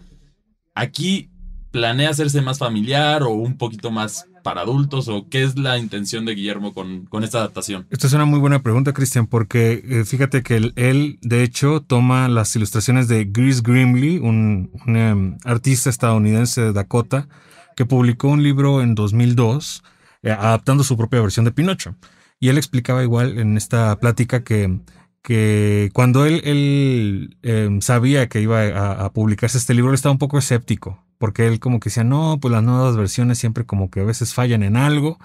Aquí 0.76 1.32
planea 1.72 2.12
hacerse 2.12 2.42
más 2.42 2.60
familiar 2.60 3.24
o 3.24 3.32
un 3.32 3.58
poquito 3.58 3.90
más 3.90 4.28
para 4.44 4.62
adultos, 4.62 5.08
o 5.08 5.28
qué 5.28 5.42
es 5.44 5.58
la 5.58 5.80
intención 5.80 6.24
de 6.26 6.36
Guillermo 6.36 6.72
con, 6.72 7.06
con 7.08 7.24
esta 7.24 7.40
adaptación. 7.40 7.88
Esta 7.90 8.06
es 8.06 8.14
una 8.14 8.26
muy 8.26 8.40
buena 8.40 8.62
pregunta, 8.62 8.94
Cristian, 8.94 9.26
porque 9.26 9.84
eh, 9.84 10.06
fíjate 10.06 10.44
que 10.44 10.72
él, 10.76 11.20
de 11.22 11.44
hecho, 11.44 11.82
toma 11.82 12.28
las 12.28 12.56
ilustraciones 12.56 13.08
de 13.08 13.26
Gris 13.26 13.64
Grimley, 13.64 14.20
un, 14.20 14.72
em, 14.86 15.38
artista 15.46 15.90
estadounidense 15.90 16.62
de 16.62 16.74
Dakota, 16.74 17.28
que 17.76 17.86
publicó 17.86 18.28
un 18.28 18.44
libro 18.44 18.84
en 18.84 18.94
2002 18.94 19.82
eh, 20.24 20.32
adaptando 20.32 20.84
su 20.84 20.98
propia 20.98 21.22
versión 21.22 21.46
de 21.46 21.52
Pinocho. 21.52 21.96
Y 22.40 22.50
él 22.50 22.58
explicaba 22.58 23.04
igual 23.04 23.38
en 23.38 23.58
esta 23.58 23.98
plática 24.00 24.44
que, 24.44 24.80
que 25.22 25.90
cuando 25.94 26.26
él, 26.26 26.42
él 26.46 27.38
em, 27.42 27.82
sabía 27.82 28.30
que 28.30 28.42
iba 28.42 29.04
a, 29.06 29.12
publicarse 29.14 29.58
este 29.58 29.74
libro, 29.74 29.92
él 29.92 29.96
estaba 29.96 30.14
un 30.14 30.20
poco 30.20 30.38
escéptico, 30.38 31.04
porque 31.18 31.48
él 31.48 31.60
como 31.60 31.80
que 31.80 31.90
decía, 31.90 32.04
no, 32.04 32.40
pues 32.42 32.52
las 32.52 32.64
nuevas 32.64 32.96
versiones 32.96 33.38
siempre 33.38 33.66
como 33.66 33.90
que 33.90 34.02
a 34.02 34.06
veces 34.06 34.34
fallan 34.34 34.64
en 34.64 34.78
algo. 34.78 35.20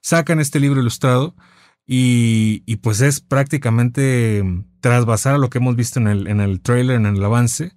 Sacan 0.00 0.40
este 0.40 0.60
libro 0.60 0.80
ilustrado 0.80 1.34
y, 1.86 2.62
y 2.66 2.76
pues 2.76 3.00
es 3.00 3.20
prácticamente 3.20 4.38
em, 4.38 4.64
trasvasar 4.80 5.34
a 5.34 5.38
lo 5.38 5.50
que 5.50 5.58
hemos 5.58 5.76
visto 5.76 6.00
en 6.00 6.08
el, 6.08 6.26
en 6.28 6.40
el 6.40 6.60
trailer, 6.60 6.96
en 6.96 7.06
el 7.06 7.24
avance, 7.24 7.74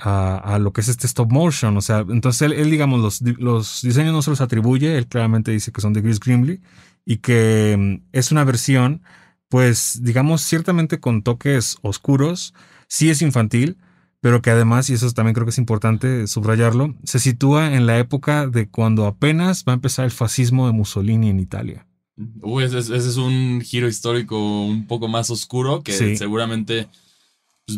a, 0.00 0.36
a 0.38 0.58
lo 0.58 0.72
que 0.72 0.80
es 0.80 0.88
este 0.88 1.06
stop 1.06 1.30
motion. 1.30 1.76
O 1.76 1.80
sea, 1.80 2.04
entonces 2.08 2.42
él, 2.42 2.52
él, 2.52 2.70
digamos, 2.70 3.00
los, 3.00 3.20
los 3.38 3.82
diseños 3.82 4.12
no 4.12 4.22
se 4.22 4.30
los 4.30 4.40
atribuye, 4.40 4.96
él 4.98 5.06
claramente 5.06 5.50
dice 5.52 5.72
que 5.72 5.80
son 5.80 5.92
de 5.92 6.02
Chris 6.02 6.20
Grimley 6.20 6.60
y 7.04 7.18
que 7.18 7.72
em, 7.72 8.02
es 8.12 8.32
una 8.32 8.44
versión, 8.44 9.02
pues, 9.48 10.00
digamos, 10.02 10.42
ciertamente 10.42 11.00
con 11.00 11.22
toques 11.22 11.76
oscuros, 11.82 12.54
sí 12.88 13.10
es 13.10 13.22
infantil, 13.22 13.76
pero 14.20 14.42
que 14.42 14.50
además, 14.50 14.90
y 14.90 14.94
eso 14.94 15.10
también 15.12 15.34
creo 15.34 15.46
que 15.46 15.50
es 15.50 15.58
importante 15.58 16.26
subrayarlo, 16.26 16.94
se 17.04 17.18
sitúa 17.18 17.74
en 17.74 17.86
la 17.86 17.98
época 17.98 18.46
de 18.46 18.68
cuando 18.68 19.06
apenas 19.06 19.64
va 19.66 19.72
a 19.72 19.74
empezar 19.74 20.04
el 20.04 20.10
fascismo 20.10 20.66
de 20.66 20.72
Mussolini 20.74 21.30
en 21.30 21.40
Italia. 21.40 21.86
Uy, 22.42 22.64
ese, 22.64 22.78
es- 22.78 22.90
ese 22.90 23.08
es 23.08 23.16
un 23.16 23.62
giro 23.62 23.88
histórico 23.88 24.38
un 24.66 24.86
poco 24.86 25.08
más 25.08 25.30
oscuro 25.30 25.82
que 25.82 25.92
Sí. 25.92 26.16
seguramente 26.18 26.86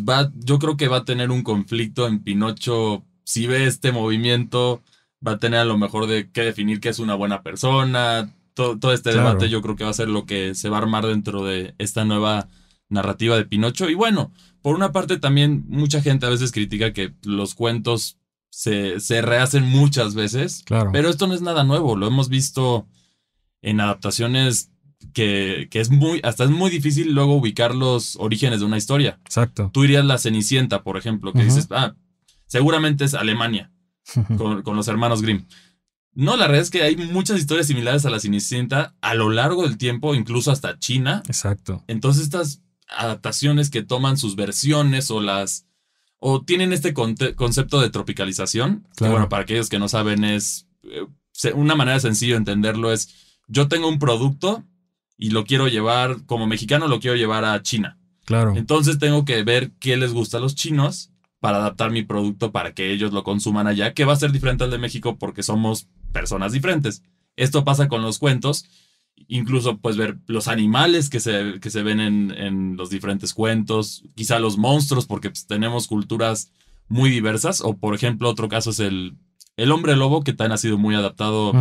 pues, 0.01 0.03
va, 0.03 0.31
yo 0.35 0.59
creo 0.59 0.77
que 0.77 0.87
va 0.87 0.97
a 0.97 1.05
tener 1.05 1.31
un 1.31 1.43
conflicto 1.43 2.07
en 2.07 2.19
Pinocho. 2.19 3.03
Si 3.23 3.47
ve 3.47 3.65
este 3.65 3.91
movimiento, 3.91 4.81
va 5.25 5.33
a 5.33 5.39
tener 5.39 5.59
a 5.59 5.65
lo 5.65 5.77
mejor 5.77 6.07
de 6.07 6.29
qué 6.31 6.41
definir 6.41 6.79
qué 6.79 6.89
es 6.89 6.99
una 6.99 7.15
buena 7.15 7.41
persona. 7.43 8.33
Todo, 8.53 8.77
todo 8.77 8.93
este 8.93 9.11
Claro. 9.11 9.29
debate 9.29 9.49
yo 9.49 9.61
creo 9.61 9.75
que 9.75 9.83
va 9.83 9.89
a 9.89 9.93
ser 9.93 10.09
lo 10.09 10.25
que 10.25 10.53
se 10.55 10.69
va 10.69 10.77
a 10.77 10.81
armar 10.81 11.05
dentro 11.07 11.43
de 11.43 11.73
esta 11.77 12.05
nueva 12.05 12.47
narrativa 12.89 13.35
de 13.37 13.45
Pinocho. 13.45 13.89
Y 13.89 13.95
bueno, 13.95 14.31
por 14.61 14.75
una 14.75 14.91
parte 14.91 15.17
también 15.17 15.65
mucha 15.67 16.01
gente 16.01 16.25
a 16.25 16.29
veces 16.29 16.51
critica 16.51 16.93
que 16.93 17.13
los 17.23 17.55
cuentos 17.55 18.17
se, 18.49 18.99
se 18.99 19.21
rehacen 19.21 19.63
muchas 19.63 20.13
veces. 20.13 20.61
Claro. 20.65 20.91
Pero 20.93 21.09
esto 21.09 21.25
no 21.27 21.33
es 21.33 21.41
nada 21.41 21.63
nuevo, 21.63 21.95
lo 21.95 22.05
hemos 22.05 22.29
visto 22.29 22.85
en 23.63 23.79
adaptaciones 23.79 24.69
que, 25.13 25.67
que 25.71 25.79
es 25.79 25.89
muy, 25.89 26.19
hasta 26.23 26.43
es 26.45 26.49
muy 26.49 26.69
difícil 26.69 27.13
luego 27.13 27.35
ubicar 27.35 27.75
los 27.75 28.15
orígenes 28.17 28.59
de 28.59 28.65
una 28.65 28.77
historia. 28.77 29.19
Exacto. 29.25 29.69
Tú 29.73 29.81
dirías 29.83 30.05
La 30.05 30.17
Cenicienta, 30.17 30.83
por 30.83 30.97
ejemplo, 30.97 31.33
que 31.33 31.43
dices, 31.43 31.67
ah, 31.71 31.95
seguramente 32.47 33.05
es 33.05 33.13
Alemania, 33.13 33.71
con, 34.37 34.61
con 34.61 34.75
los 34.75 34.87
hermanos 34.87 35.21
Grimm. 35.21 35.45
No, 36.15 36.37
la 36.37 36.45
verdad 36.45 36.61
es 36.61 36.69
que 36.69 36.83
hay 36.83 36.95
muchas 36.95 37.39
historias 37.39 37.65
similares 37.67 38.05
a 38.05 38.09
La 38.11 38.19
Cenicienta 38.19 38.95
a 39.01 39.15
lo 39.15 39.29
largo 39.31 39.63
del 39.63 39.77
tiempo, 39.77 40.13
incluso 40.13 40.51
hasta 40.51 40.77
China. 40.77 41.23
Exacto. 41.25 41.83
Entonces 41.87 42.23
estas 42.23 42.61
adaptaciones 42.87 43.69
que 43.71 43.81
toman 43.81 44.17
sus 44.17 44.35
versiones 44.35 45.09
o 45.09 45.21
las... 45.21 45.65
o 46.19 46.43
tienen 46.43 46.71
este 46.73 46.93
concepto 46.93 47.81
de 47.81 47.89
tropicalización, 47.89 48.83
que 48.83 48.97
Claro. 48.97 49.13
bueno, 49.13 49.29
para 49.29 49.43
aquellos 49.43 49.69
que 49.69 49.79
no 49.79 49.87
saben 49.89 50.23
es... 50.23 50.67
eh, 50.83 51.05
una 51.55 51.73
manera 51.73 51.99
sencilla 51.99 52.33
de 52.33 52.37
entenderlo 52.39 52.91
es, 52.93 53.09
yo 53.47 53.67
tengo 53.67 53.87
un 53.89 53.97
producto 53.97 54.63
y 55.23 55.29
lo 55.29 55.45
quiero 55.45 55.69
llevar, 55.69 56.25
como 56.25 56.47
mexicano 56.47 56.89
lo 56.89 56.99
quiero 56.99 57.15
llevar 57.15 57.45
a 57.45 57.61
China. 57.61 57.97
Claro. 58.25 58.57
Entonces 58.57 58.99
tengo 58.99 59.23
que 59.23 59.41
ver 59.43 59.71
qué 59.79 59.95
les 59.95 60.11
gusta 60.11 60.35
a 60.35 60.41
los 60.41 60.53
chinos 60.53 61.11
para 61.39 61.59
adaptar 61.59 61.91
mi 61.91 62.03
producto 62.03 62.51
para 62.51 62.73
que 62.73 62.91
ellos 62.91 63.13
lo 63.13 63.23
consuman 63.23 63.65
allá, 63.65 63.93
que 63.93 64.03
va 64.03 64.11
a 64.11 64.17
ser 64.17 64.33
diferente 64.33 64.65
al 64.65 64.71
de 64.71 64.79
México 64.79 65.17
porque 65.17 65.41
somos 65.41 65.87
personas 66.11 66.51
diferentes. 66.51 67.03
Esto 67.37 67.63
pasa 67.63 67.87
con 67.87 68.01
los 68.01 68.19
cuentos, 68.19 68.65
incluso 69.29 69.77
pues 69.77 69.95
ver 69.95 70.17
los 70.27 70.49
animales 70.49 71.09
que 71.09 71.21
se, 71.21 71.57
que 71.61 71.69
se 71.69 71.83
ven 71.83 72.01
en, 72.01 72.31
en 72.31 72.75
los 72.75 72.89
diferentes 72.89 73.33
cuentos, 73.33 74.03
quizá 74.15 74.39
los 74.39 74.57
monstruos 74.57 75.05
porque 75.05 75.29
pues, 75.29 75.47
tenemos 75.47 75.87
culturas 75.87 76.51
muy 76.89 77.09
diversas, 77.09 77.61
o 77.61 77.77
por 77.77 77.95
ejemplo 77.95 78.29
otro 78.29 78.49
caso 78.49 78.71
es 78.71 78.81
el, 78.81 79.15
el 79.55 79.71
hombre 79.71 79.95
lobo 79.95 80.25
que 80.25 80.33
también 80.33 80.51
ha 80.51 80.57
sido 80.57 80.77
muy 80.77 80.95
adaptado 80.95 81.53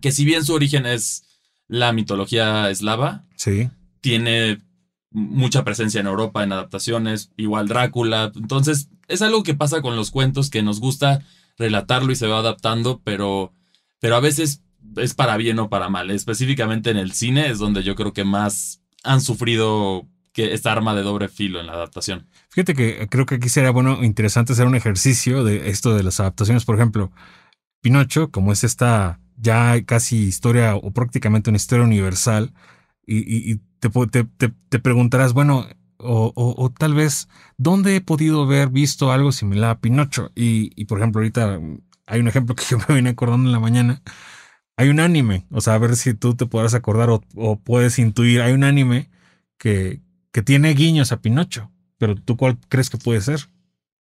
que 0.00 0.12
si 0.12 0.24
bien 0.24 0.46
su 0.46 0.54
origen 0.54 0.86
es 0.86 1.26
la 1.68 1.92
mitología 1.92 2.70
eslava. 2.70 3.24
Sí. 3.36 3.70
Tiene 4.00 4.62
mucha 5.10 5.64
presencia 5.64 6.00
en 6.00 6.06
Europa 6.06 6.42
en 6.44 6.52
adaptaciones, 6.52 7.30
igual 7.36 7.68
Drácula. 7.68 8.32
Entonces, 8.34 8.88
es 9.08 9.22
algo 9.22 9.42
que 9.42 9.54
pasa 9.54 9.82
con 9.82 9.96
los 9.96 10.10
cuentos 10.10 10.50
que 10.50 10.62
nos 10.62 10.80
gusta 10.80 11.22
relatarlo 11.58 12.12
y 12.12 12.16
se 12.16 12.26
va 12.26 12.38
adaptando, 12.38 13.00
pero, 13.02 13.52
pero 13.98 14.16
a 14.16 14.20
veces 14.20 14.62
es 14.96 15.14
para 15.14 15.36
bien 15.36 15.58
o 15.58 15.68
para 15.68 15.88
mal. 15.88 16.10
Específicamente 16.10 16.90
en 16.90 16.96
el 16.96 17.12
cine 17.12 17.48
es 17.48 17.58
donde 17.58 17.82
yo 17.82 17.94
creo 17.94 18.12
que 18.12 18.24
más 18.24 18.82
han 19.02 19.20
sufrido 19.20 20.06
que 20.32 20.52
esta 20.52 20.72
arma 20.72 20.94
de 20.94 21.02
doble 21.02 21.28
filo 21.28 21.60
en 21.60 21.66
la 21.66 21.72
adaptación. 21.72 22.28
Fíjate 22.50 22.74
que 22.74 23.08
creo 23.08 23.24
que 23.24 23.36
aquí 23.36 23.48
sería 23.48 23.70
bueno, 23.70 24.04
interesante 24.04 24.52
hacer 24.52 24.66
un 24.66 24.74
ejercicio 24.74 25.44
de 25.44 25.70
esto 25.70 25.94
de 25.94 26.02
las 26.02 26.20
adaptaciones. 26.20 26.66
Por 26.66 26.74
ejemplo, 26.74 27.10
Pinocho, 27.80 28.30
como 28.30 28.52
es 28.52 28.62
esta 28.62 29.18
ya 29.38 29.84
casi 29.84 30.24
historia 30.24 30.76
o 30.76 30.90
prácticamente 30.92 31.50
una 31.50 31.56
historia 31.56 31.84
universal, 31.84 32.52
y, 33.06 33.60
te, 33.78 34.50
te, 34.68 34.78
preguntarás, 34.80 35.32
bueno, 35.32 35.66
o, 35.98 36.32
o, 36.34 36.70
tal 36.70 36.94
vez, 36.94 37.28
¿dónde 37.56 37.96
he 37.96 38.00
podido 38.00 38.42
haber 38.42 38.68
visto 38.68 39.12
algo 39.12 39.32
similar 39.32 39.70
a 39.70 39.80
Pinocho? 39.80 40.32
Y, 40.34 40.72
y, 40.74 40.86
por 40.86 40.98
ejemplo, 40.98 41.20
ahorita 41.20 41.60
hay 42.06 42.20
un 42.20 42.28
ejemplo 42.28 42.54
que 42.54 42.64
yo 42.70 42.78
me 42.88 42.96
vine 42.96 43.10
acordando 43.10 43.48
en 43.48 43.52
la 43.52 43.60
mañana. 43.60 44.02
Hay 44.76 44.88
un 44.88 45.00
anime, 45.00 45.46
o 45.50 45.60
sea, 45.60 45.74
a 45.74 45.78
ver 45.78 45.96
si 45.96 46.14
tú 46.14 46.34
te 46.34 46.46
podrás 46.46 46.74
acordar 46.74 47.10
o, 47.10 47.22
o 47.34 47.58
puedes 47.58 47.98
intuir. 47.98 48.42
Hay 48.42 48.52
un 48.52 48.64
anime 48.64 49.08
que, 49.58 50.02
que 50.32 50.42
tiene 50.42 50.74
guiños 50.74 51.12
a 51.12 51.22
Pinocho, 51.22 51.70
pero 51.96 52.14
¿tú 52.14 52.36
cuál 52.36 52.58
crees 52.68 52.90
que 52.90 52.98
puede 52.98 53.20
ser? 53.22 53.48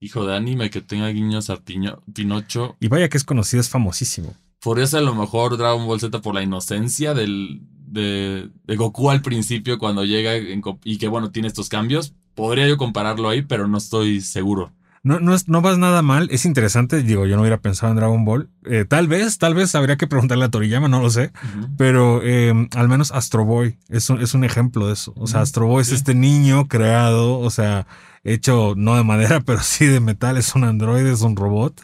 Hijo 0.01 0.27
de 0.27 0.35
anime 0.35 0.71
que 0.71 0.81
tenga 0.81 1.09
guiños 1.09 1.51
a 1.51 1.59
Pinocho. 1.59 2.77
Y 2.81 2.89
vaya 2.89 3.09
que 3.09 3.19
es 3.19 3.25
conocido, 3.25 3.61
es 3.61 3.69
famosísimo. 3.69 4.35
Ser 4.63 5.01
a 5.01 5.03
lo 5.03 5.15
mejor 5.15 5.57
Dragon 5.57 5.87
Ball 5.87 6.01
Z 6.01 6.21
por 6.21 6.35
la 6.35 6.43
inocencia 6.43 7.15
del, 7.15 7.63
de, 7.93 8.51
Goku 8.77 9.11
al 9.11 9.21
principio 9.21 9.79
cuando 9.79 10.05
llega 10.05 10.37
y 10.37 10.99
que 10.99 11.09
bueno, 11.09 11.31
tiene 11.31 11.49
estos 11.49 11.69
cambios. 11.69 12.15
Podría 12.35 12.69
yo 12.69 12.77
compararlo 12.77 13.29
ahí, 13.29 13.43
pero 13.43 13.67
no 13.67 13.77
estoy 13.77 14.21
seguro. 14.21 14.73
No, 15.05 15.19
no, 15.19 15.35
es, 15.35 15.49
no 15.49 15.63
vas 15.63 15.79
nada 15.79 16.01
mal, 16.03 16.29
es 16.31 16.45
interesante, 16.45 17.03
digo, 17.03 17.27
yo 17.27 17.35
no 17.35 17.43
hubiera 17.43 17.61
pensado 17.61 17.91
en 17.91 17.97
Dragon 17.97 18.25
Ball. 18.25 18.51
Eh, 18.65 18.85
tal 18.89 19.09
vez, 19.09 19.37
tal 19.39 19.53
vez 19.53 19.75
habría 19.75 19.97
que 19.97 20.07
preguntarle 20.07 20.45
a 20.45 20.49
Toriyama, 20.49 20.87
no 20.87 21.03
lo 21.03 21.11
sé, 21.11 21.33
pero 21.77 22.23
em, 22.23 22.69
al 22.77 22.89
menos 22.89 23.11
Astro 23.11 23.45
Boy 23.45 23.79
es 23.89 24.09
un, 24.11 24.23
es 24.23 24.33
un 24.33 24.45
ejemplo 24.45 24.87
de 24.87 24.93
eso. 24.93 25.13
O 25.17 25.27
sea, 25.27 25.41
Astro 25.41 25.67
Boy 25.67 25.83
es 25.83 25.91
este 25.91 26.15
niño 26.15 26.69
creado, 26.69 27.41
o 27.41 27.51
sea, 27.51 27.89
hecho 28.23 28.75
no 28.77 28.95
de 28.95 29.03
madera, 29.03 29.41
pero 29.45 29.59
sí 29.61 29.87
de 29.87 29.99
metal, 29.99 30.37
es 30.37 30.55
un 30.55 30.63
androide, 30.63 31.11
es 31.11 31.23
un 31.23 31.35
robot 31.35 31.83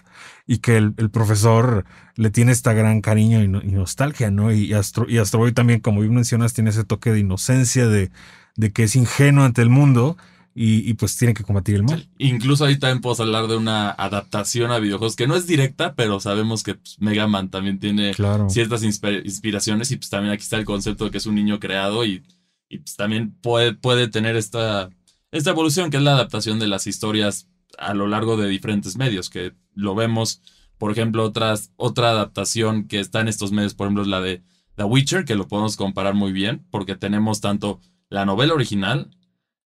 y 0.51 0.59
que 0.59 0.79
el, 0.79 0.95
profesor 1.11 1.85
le 2.17 2.31
tiene 2.31 2.53
esta 2.53 2.73
gran 2.73 3.03
cariño 3.03 3.43
y, 3.43 3.49
nostalgia, 3.49 4.31
¿no? 4.31 4.51
Y 4.51 4.73
Astro, 4.73 5.05
y 5.07 5.19
Astro 5.19 5.41
Boy 5.41 5.53
también, 5.53 5.81
como 5.81 6.01
bien 6.01 6.15
mencionas, 6.15 6.55
tiene 6.55 6.71
ese 6.71 6.85
toque 6.85 7.13
de 7.13 7.21
inocencia, 7.21 7.87
de, 7.87 8.11
de 8.57 8.73
que 8.73 8.85
es 8.85 8.97
ingenuo 8.97 9.45
ante 9.45 9.61
el 9.61 9.69
mundo. 9.69 10.17
Y, 10.61 10.93
pues 10.95 11.17
tiene 11.17 11.35
que 11.35 11.45
combatir 11.45 11.77
el 11.77 11.85
mal. 11.85 12.09
Incluso 12.19 12.65
ahí 12.65 12.77
también 12.77 13.01
podemos 13.01 13.21
hablar 13.21 13.47
de 13.47 13.57
una 13.57 13.91
adaptación 13.91 14.73
a 14.73 14.81
videojuegos 14.81 15.15
que 15.15 15.29
no 15.29 15.37
es 15.37 15.47
directa, 15.47 15.95
pero 15.95 16.19
sabemos 16.19 16.65
que 16.65 16.75
pues, 16.75 16.97
Mega 16.99 17.29
Man 17.29 17.49
también 17.49 17.79
tiene 17.79 18.13
ciertas 18.49 18.83
inspiraciones 18.83 19.93
y 19.93 19.99
pues 19.99 20.11
también 20.11 20.33
aquí 20.33 20.43
está 20.43 20.57
el 20.57 20.65
concepto 20.65 21.05
de 21.05 21.13
que 21.13 21.19
es 21.19 21.27
un 21.27 21.37
niño 21.37 21.61
creado 21.61 22.05
y, 22.05 22.25
y 22.69 22.79
pues 22.79 22.97
también 22.97 23.37
puede, 23.41 23.73
puede 23.75 24.09
tener 24.09 24.35
esta, 24.35 24.91
esta 25.31 25.51
evolución 25.51 25.93
que 25.93 25.99
es 25.99 26.03
la 26.03 26.15
adaptación 26.15 26.59
de 26.59 26.67
las 26.67 26.89
historias 26.89 27.47
a 27.77 27.95
lo 27.95 28.07
largo 28.07 28.37
de 28.37 28.49
diferentes 28.49 28.97
medios, 28.97 29.31
que 29.31 29.55
lo 29.75 29.95
vemos, 29.95 30.41
por 30.79 30.91
ejemplo, 30.91 31.25
otras, 31.25 31.73
otra 31.77 32.11
adaptación 32.11 32.89
que 32.89 33.01
está 33.01 33.21
en 33.21 33.29
estos 33.29 33.53
medios, 33.53 33.75
por 33.75 33.87
ejemplo, 33.87 34.03
es 34.03 34.09
la 34.09 34.21
de 34.21 34.43
The 34.77 34.85
Witcher, 34.85 35.25
que 35.25 35.35
lo 35.35 35.49
podemos 35.49 35.77
comparar 35.77 36.15
muy 36.15 36.33
bien, 36.33 36.67
porque 36.71 36.97
tenemos 36.97 37.41
tanto 37.41 37.81
la 38.09 38.25
novela 38.25 38.55
original, 38.55 39.11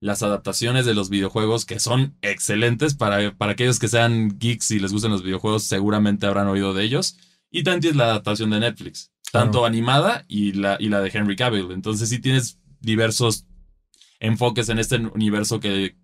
las 0.00 0.22
adaptaciones 0.22 0.84
de 0.84 0.94
los 0.94 1.10
videojuegos, 1.10 1.64
que 1.64 1.78
son 1.78 2.16
excelentes 2.22 2.94
para, 2.94 3.36
para 3.36 3.52
aquellos 3.52 3.78
que 3.78 3.88
sean 3.88 4.38
geeks 4.38 4.72
y 4.72 4.80
les 4.80 4.92
gusten 4.92 5.12
los 5.12 5.22
videojuegos, 5.22 5.64
seguramente 5.64 6.26
habrán 6.26 6.48
oído 6.48 6.74
de 6.74 6.82
ellos, 6.82 7.18
y 7.50 7.62
también 7.62 7.82
tienes 7.82 7.96
la 7.98 8.04
adaptación 8.04 8.50
de 8.50 8.60
Netflix, 8.60 9.12
tanto 9.30 9.64
animada 9.64 10.24
y 10.26 10.52
la, 10.52 10.76
y 10.80 10.88
la 10.88 11.00
de 11.00 11.10
Henry 11.12 11.36
Cavill. 11.36 11.70
Entonces 11.70 12.08
sí 12.08 12.18
tienes 12.18 12.58
diversos 12.80 13.46
enfoques 14.18 14.68
en 14.70 14.78
este 14.78 14.96
universo 14.96 15.60
que, 15.60 15.96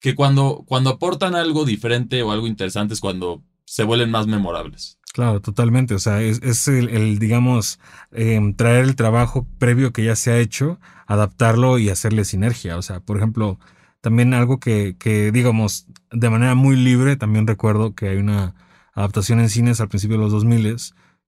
que 0.00 0.14
cuando, 0.14 0.64
cuando 0.66 0.90
aportan 0.90 1.34
algo 1.34 1.64
diferente 1.64 2.22
o 2.22 2.32
algo 2.32 2.46
interesante 2.46 2.94
es 2.94 3.00
cuando 3.00 3.42
se 3.66 3.84
vuelven 3.84 4.10
más 4.10 4.26
memorables. 4.26 4.98
Claro, 5.12 5.40
totalmente. 5.40 5.94
O 5.94 5.98
sea, 5.98 6.22
es, 6.22 6.68
el, 6.68 7.18
digamos, 7.18 7.78
em, 8.12 8.54
traer 8.54 8.84
el 8.84 8.96
trabajo 8.96 9.46
previo 9.58 9.92
que 9.92 10.04
ya 10.04 10.16
se 10.16 10.30
ha 10.30 10.38
hecho, 10.38 10.78
adaptarlo 11.06 11.78
y 11.78 11.90
hacerle 11.90 12.24
sinergia. 12.24 12.76
O 12.76 12.82
sea, 12.82 13.00
por 13.00 13.16
ejemplo, 13.16 13.58
también 14.00 14.34
algo 14.34 14.60
que, 14.60 14.96
que, 14.98 15.32
digamos, 15.32 15.86
de 16.10 16.30
manera 16.30 16.54
muy 16.54 16.76
libre, 16.76 17.16
también 17.16 17.46
recuerdo 17.46 17.94
que 17.94 18.08
hay 18.08 18.16
una 18.18 18.54
adaptación 18.94 19.40
en 19.40 19.50
cines 19.50 19.80
al 19.80 19.88
principio 19.88 20.16
de 20.16 20.24
los 20.24 20.32
2000 20.32 20.76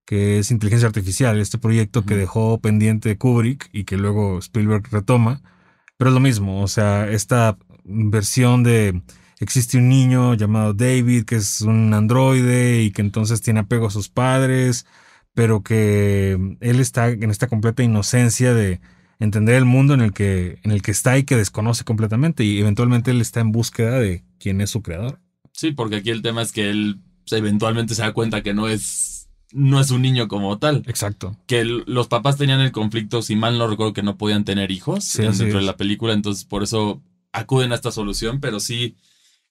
que 0.04 0.38
es 0.38 0.50
inteligencia 0.50 0.88
artificial, 0.88 1.38
este 1.38 1.58
proyecto 1.58 2.04
que 2.04 2.16
dejó 2.16 2.58
pendiente 2.60 3.16
Kubrick 3.18 3.68
y 3.72 3.84
que 3.84 3.96
luego 3.96 4.38
Spielberg 4.38 4.88
retoma. 4.90 5.42
Pero 5.96 6.10
es 6.10 6.14
lo 6.14 6.20
mismo, 6.20 6.62
o 6.62 6.68
sea, 6.68 7.08
esta 7.08 7.56
versión 7.84 8.62
de 8.62 9.02
existe 9.42 9.76
un 9.76 9.88
niño 9.88 10.34
llamado 10.34 10.72
David 10.72 11.24
que 11.24 11.36
es 11.36 11.62
un 11.62 11.92
androide 11.94 12.82
y 12.82 12.92
que 12.92 13.02
entonces 13.02 13.40
tiene 13.42 13.60
apego 13.60 13.88
a 13.88 13.90
sus 13.90 14.08
padres, 14.08 14.86
pero 15.34 15.62
que 15.62 16.56
él 16.60 16.80
está 16.80 17.08
en 17.08 17.30
esta 17.30 17.48
completa 17.48 17.82
inocencia 17.82 18.54
de 18.54 18.80
entender 19.18 19.56
el 19.56 19.64
mundo 19.64 19.94
en 19.94 20.00
el 20.00 20.12
que, 20.12 20.58
en 20.62 20.70
el 20.70 20.82
que 20.82 20.92
está 20.92 21.18
y 21.18 21.24
que 21.24 21.36
desconoce 21.36 21.84
completamente 21.84 22.44
y 22.44 22.58
eventualmente 22.60 23.10
él 23.10 23.20
está 23.20 23.40
en 23.40 23.52
búsqueda 23.52 23.98
de 23.98 24.24
quién 24.38 24.60
es 24.60 24.70
su 24.70 24.82
creador. 24.82 25.20
Sí, 25.52 25.72
porque 25.72 25.96
aquí 25.96 26.10
el 26.10 26.22
tema 26.22 26.42
es 26.42 26.52
que 26.52 26.70
él 26.70 27.00
eventualmente 27.30 27.94
se 27.94 28.02
da 28.02 28.12
cuenta 28.12 28.42
que 28.42 28.54
no 28.54 28.68
es 28.68 29.28
no 29.52 29.80
es 29.80 29.90
un 29.90 30.00
niño 30.00 30.28
como 30.28 30.58
tal. 30.58 30.82
Exacto. 30.86 31.36
Que 31.46 31.64
los 31.64 32.08
papás 32.08 32.38
tenían 32.38 32.60
el 32.60 32.72
conflicto, 32.72 33.20
si 33.20 33.36
mal 33.36 33.58
no 33.58 33.66
recuerdo, 33.66 33.92
que 33.92 34.02
no 34.02 34.16
podían 34.16 34.44
tener 34.44 34.70
hijos 34.70 35.12
dentro 35.14 35.58
de 35.58 35.62
la 35.62 35.76
película, 35.76 36.14
entonces 36.14 36.44
por 36.44 36.62
eso 36.62 37.02
acuden 37.32 37.72
a 37.72 37.76
esta 37.76 37.90
solución, 37.90 38.40
pero 38.40 38.60
sí 38.60 38.96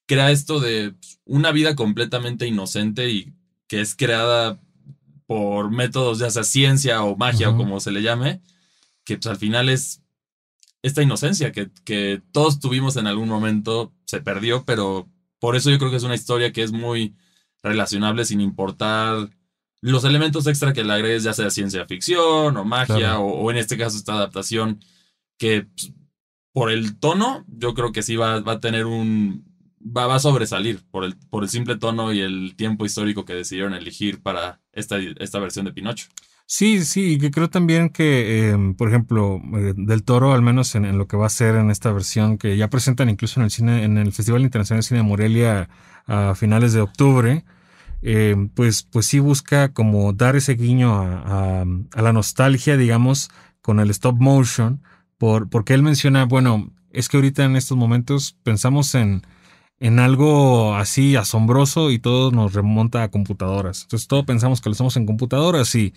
crea 0.05 0.31
esto 0.31 0.59
de 0.59 0.95
una 1.25 1.51
vida 1.51 1.75
completamente 1.75 2.47
inocente 2.47 3.09
y 3.09 3.33
que 3.67 3.81
es 3.81 3.95
creada 3.95 4.59
por 5.25 5.71
métodos 5.71 6.19
ya 6.19 6.29
sea 6.29 6.43
ciencia 6.43 7.03
o 7.03 7.15
magia 7.15 7.49
o 7.49 7.57
como 7.57 7.79
se 7.79 7.91
le 7.91 8.01
llame, 8.01 8.41
que 9.05 9.17
pues 9.17 9.27
al 9.27 9.37
final 9.37 9.69
es 9.69 10.01
esta 10.83 11.01
inocencia 11.01 11.51
que, 11.51 11.69
que 11.85 12.21
todos 12.31 12.59
tuvimos 12.59 12.97
en 12.97 13.07
algún 13.07 13.29
momento, 13.29 13.93
se 14.05 14.19
perdió, 14.19 14.65
pero 14.65 15.07
por 15.39 15.55
eso 15.55 15.69
yo 15.69 15.77
creo 15.77 15.91
que 15.91 15.97
es 15.97 16.03
una 16.03 16.15
historia 16.15 16.51
que 16.51 16.63
es 16.63 16.71
muy 16.71 17.15
relacionable 17.63 18.25
sin 18.25 18.41
importar 18.41 19.29
los 19.81 20.03
elementos 20.03 20.45
extra 20.47 20.73
que 20.73 20.83
le 20.83 20.93
agregues, 20.93 21.23
ya 21.23 21.33
sea 21.33 21.49
ciencia 21.49 21.85
ficción 21.85 22.57
o 22.57 22.65
magia, 22.65 23.19
o, 23.19 23.41
o, 23.41 23.51
en 23.51 23.57
este 23.57 23.77
caso 23.77 23.97
esta 23.97 24.13
adaptación 24.13 24.83
que 25.37 25.63
pues, 25.63 25.93
por 26.53 26.71
el 26.71 26.99
tono, 26.99 27.45
yo 27.47 27.73
creo 27.73 27.91
que 27.91 28.03
sí 28.03 28.15
va, 28.15 28.39
va 28.41 28.53
a 28.53 28.59
tener 28.59 28.85
un. 28.85 29.49
Va, 29.83 30.13
a 30.13 30.19
sobresalir 30.19 30.79
por 30.91 31.03
el, 31.03 31.15
por 31.29 31.41
el 31.43 31.49
simple 31.49 31.75
tono 31.75 32.13
y 32.13 32.19
el 32.19 32.55
tiempo 32.55 32.85
histórico 32.85 33.25
que 33.25 33.33
decidieron 33.33 33.73
elegir 33.73 34.21
para 34.21 34.61
esta, 34.73 34.99
esta 34.99 35.39
versión 35.39 35.65
de 35.65 35.73
Pinocho. 35.73 36.07
Sí, 36.45 36.83
sí, 36.83 37.13
y 37.13 37.17
que 37.17 37.31
creo 37.31 37.49
también 37.49 37.89
que, 37.89 38.49
em, 38.49 38.75
por 38.75 38.89
ejemplo, 38.89 39.41
eh, 39.55 39.73
Del 39.75 40.03
Toro, 40.03 40.33
al 40.33 40.41
menos 40.41 40.75
en, 40.75 40.97
lo 40.97 41.07
que 41.07 41.17
va 41.17 41.25
a 41.25 41.29
ser 41.29 41.55
en 41.55 41.71
esta 41.71 41.91
versión, 41.91 42.37
que 42.37 42.57
ya 42.57 42.69
presentan 42.69 43.09
incluso 43.09 43.39
en 43.39 43.45
el 43.45 43.51
cine, 43.51 43.83
en 43.83 43.97
el 43.97 44.11
Festival 44.11 44.41
Internacional 44.41 44.81
de 44.81 44.87
Cine 44.87 44.99
de 44.99 45.07
Morelia 45.07 45.69
a 46.05 46.35
finales 46.35 46.73
de 46.73 46.81
octubre, 46.81 47.45
em, 48.01 48.49
pues, 48.49 48.83
pues 48.83 49.05
sí 49.05 49.19
busca 49.19 49.73
como 49.73 50.13
dar 50.13 50.35
ese 50.35 50.55
guiño 50.55 50.93
a 50.93 52.01
la 52.01 52.13
nostalgia, 52.13 52.77
digamos, 52.77 53.31
con 53.61 53.79
el 53.79 53.89
stop 53.89 54.19
motion, 54.19 54.81
porque 55.21 55.73
él 55.73 55.83
menciona, 55.83 56.25
bueno, 56.25 56.71
es 56.91 57.07
que 57.07 57.17
ahorita 57.17 57.43
en 57.43 57.55
estos 57.55 57.77
momentos 57.77 58.37
pensamos 58.43 58.95
en, 58.95 59.21
en 59.79 59.99
algo 59.99 60.75
así 60.75 61.15
asombroso 61.15 61.91
y 61.91 61.99
todo 61.99 62.31
nos 62.31 62.53
remonta 62.53 63.03
a 63.03 63.11
computadoras. 63.11 63.83
Entonces 63.83 64.07
todo 64.07 64.25
pensamos 64.25 64.61
que 64.61 64.69
lo 64.69 64.73
hacemos 64.73 64.97
en 64.97 65.05
computadoras 65.05 65.75
y 65.75 65.93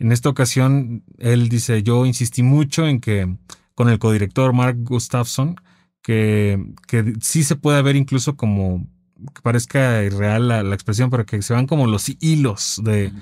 en 0.00 0.10
esta 0.10 0.28
ocasión 0.28 1.04
él 1.18 1.48
dice, 1.48 1.84
yo 1.84 2.04
insistí 2.04 2.42
mucho 2.42 2.86
en 2.86 3.00
que 3.00 3.36
con 3.76 3.88
el 3.88 4.00
codirector 4.00 4.52
Mark 4.52 4.76
Gustafson, 4.80 5.56
que, 6.02 6.60
que 6.88 7.14
sí 7.20 7.44
se 7.44 7.56
puede 7.56 7.80
ver 7.80 7.94
incluso 7.94 8.36
como 8.36 8.86
que 9.34 9.40
parezca 9.40 10.02
irreal 10.02 10.48
la, 10.48 10.62
la 10.64 10.74
expresión, 10.74 11.10
pero 11.10 11.24
que 11.24 11.40
se 11.42 11.54
van 11.54 11.68
como 11.68 11.86
los 11.86 12.10
hilos 12.20 12.80
de, 12.84 13.12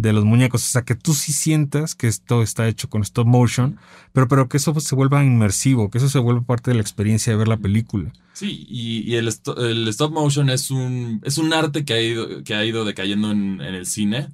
de 0.00 0.12
los 0.12 0.24
muñecos. 0.24 0.64
O 0.64 0.68
sea, 0.70 0.82
que 0.82 0.94
tú 0.94 1.14
sí 1.14 1.32
sientas 1.32 1.94
que 1.94 2.08
esto 2.08 2.42
está 2.42 2.68
hecho 2.68 2.88
con 2.88 3.02
stop 3.02 3.26
motion, 3.26 3.78
pero, 4.12 4.28
pero 4.28 4.48
que 4.48 4.56
eso 4.56 4.78
se 4.80 4.94
vuelva 4.94 5.24
inmersivo, 5.24 5.90
que 5.90 5.98
eso 5.98 6.08
se 6.08 6.18
vuelva 6.18 6.42
parte 6.42 6.70
de 6.70 6.76
la 6.76 6.82
experiencia 6.82 7.32
de 7.32 7.38
ver 7.38 7.48
la 7.48 7.56
película. 7.56 8.12
Sí, 8.32 8.66
y, 8.68 9.14
el, 9.16 9.28
stop 9.28 10.12
motion 10.12 10.48
es 10.50 10.70
un, 10.70 11.20
es 11.24 11.38
un 11.38 11.52
arte 11.52 11.84
que 11.84 11.92
ha 11.92 12.00
ido, 12.00 12.42
que 12.42 12.54
ha 12.54 12.64
ido 12.64 12.84
decayendo 12.84 13.30
en, 13.30 13.60
el 13.60 13.86
cine, 13.86 14.28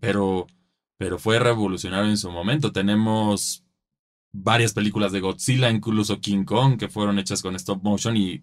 pero 0.00 0.46
pero 0.98 1.18
fue 1.18 1.38
revolucionario 1.38 2.10
en 2.10 2.16
su 2.16 2.30
momento. 2.30 2.72
Tenemos 2.72 3.64
varias 4.32 4.72
películas 4.72 5.12
de 5.12 5.20
Godzilla, 5.20 5.70
incluso 5.70 6.20
King 6.20 6.44
Kong, 6.44 6.78
que 6.78 6.88
fueron 6.88 7.18
hechas 7.18 7.42
con 7.42 7.54
stop 7.56 7.82
motion 7.82 8.16
y, 8.16 8.42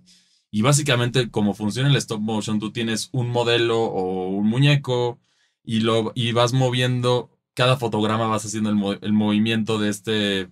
y 0.51 0.61
básicamente 0.61 1.29
como 1.29 1.53
funciona 1.53 1.89
el 1.89 1.95
stop 1.95 2.21
motion, 2.21 2.59
tú 2.59 2.71
tienes 2.71 3.09
un 3.11 3.29
modelo 3.29 3.81
o 3.81 4.29
un 4.29 4.47
muñeco 4.47 5.19
y, 5.63 5.79
lo, 5.81 6.11
y 6.15 6.31
vas 6.33 6.53
moviendo, 6.53 7.31
cada 7.53 7.77
fotograma 7.77 8.27
vas 8.27 8.45
haciendo 8.45 8.69
el, 8.69 8.99
el 9.01 9.13
movimiento 9.13 9.79
de 9.79 9.89
este 9.89 10.49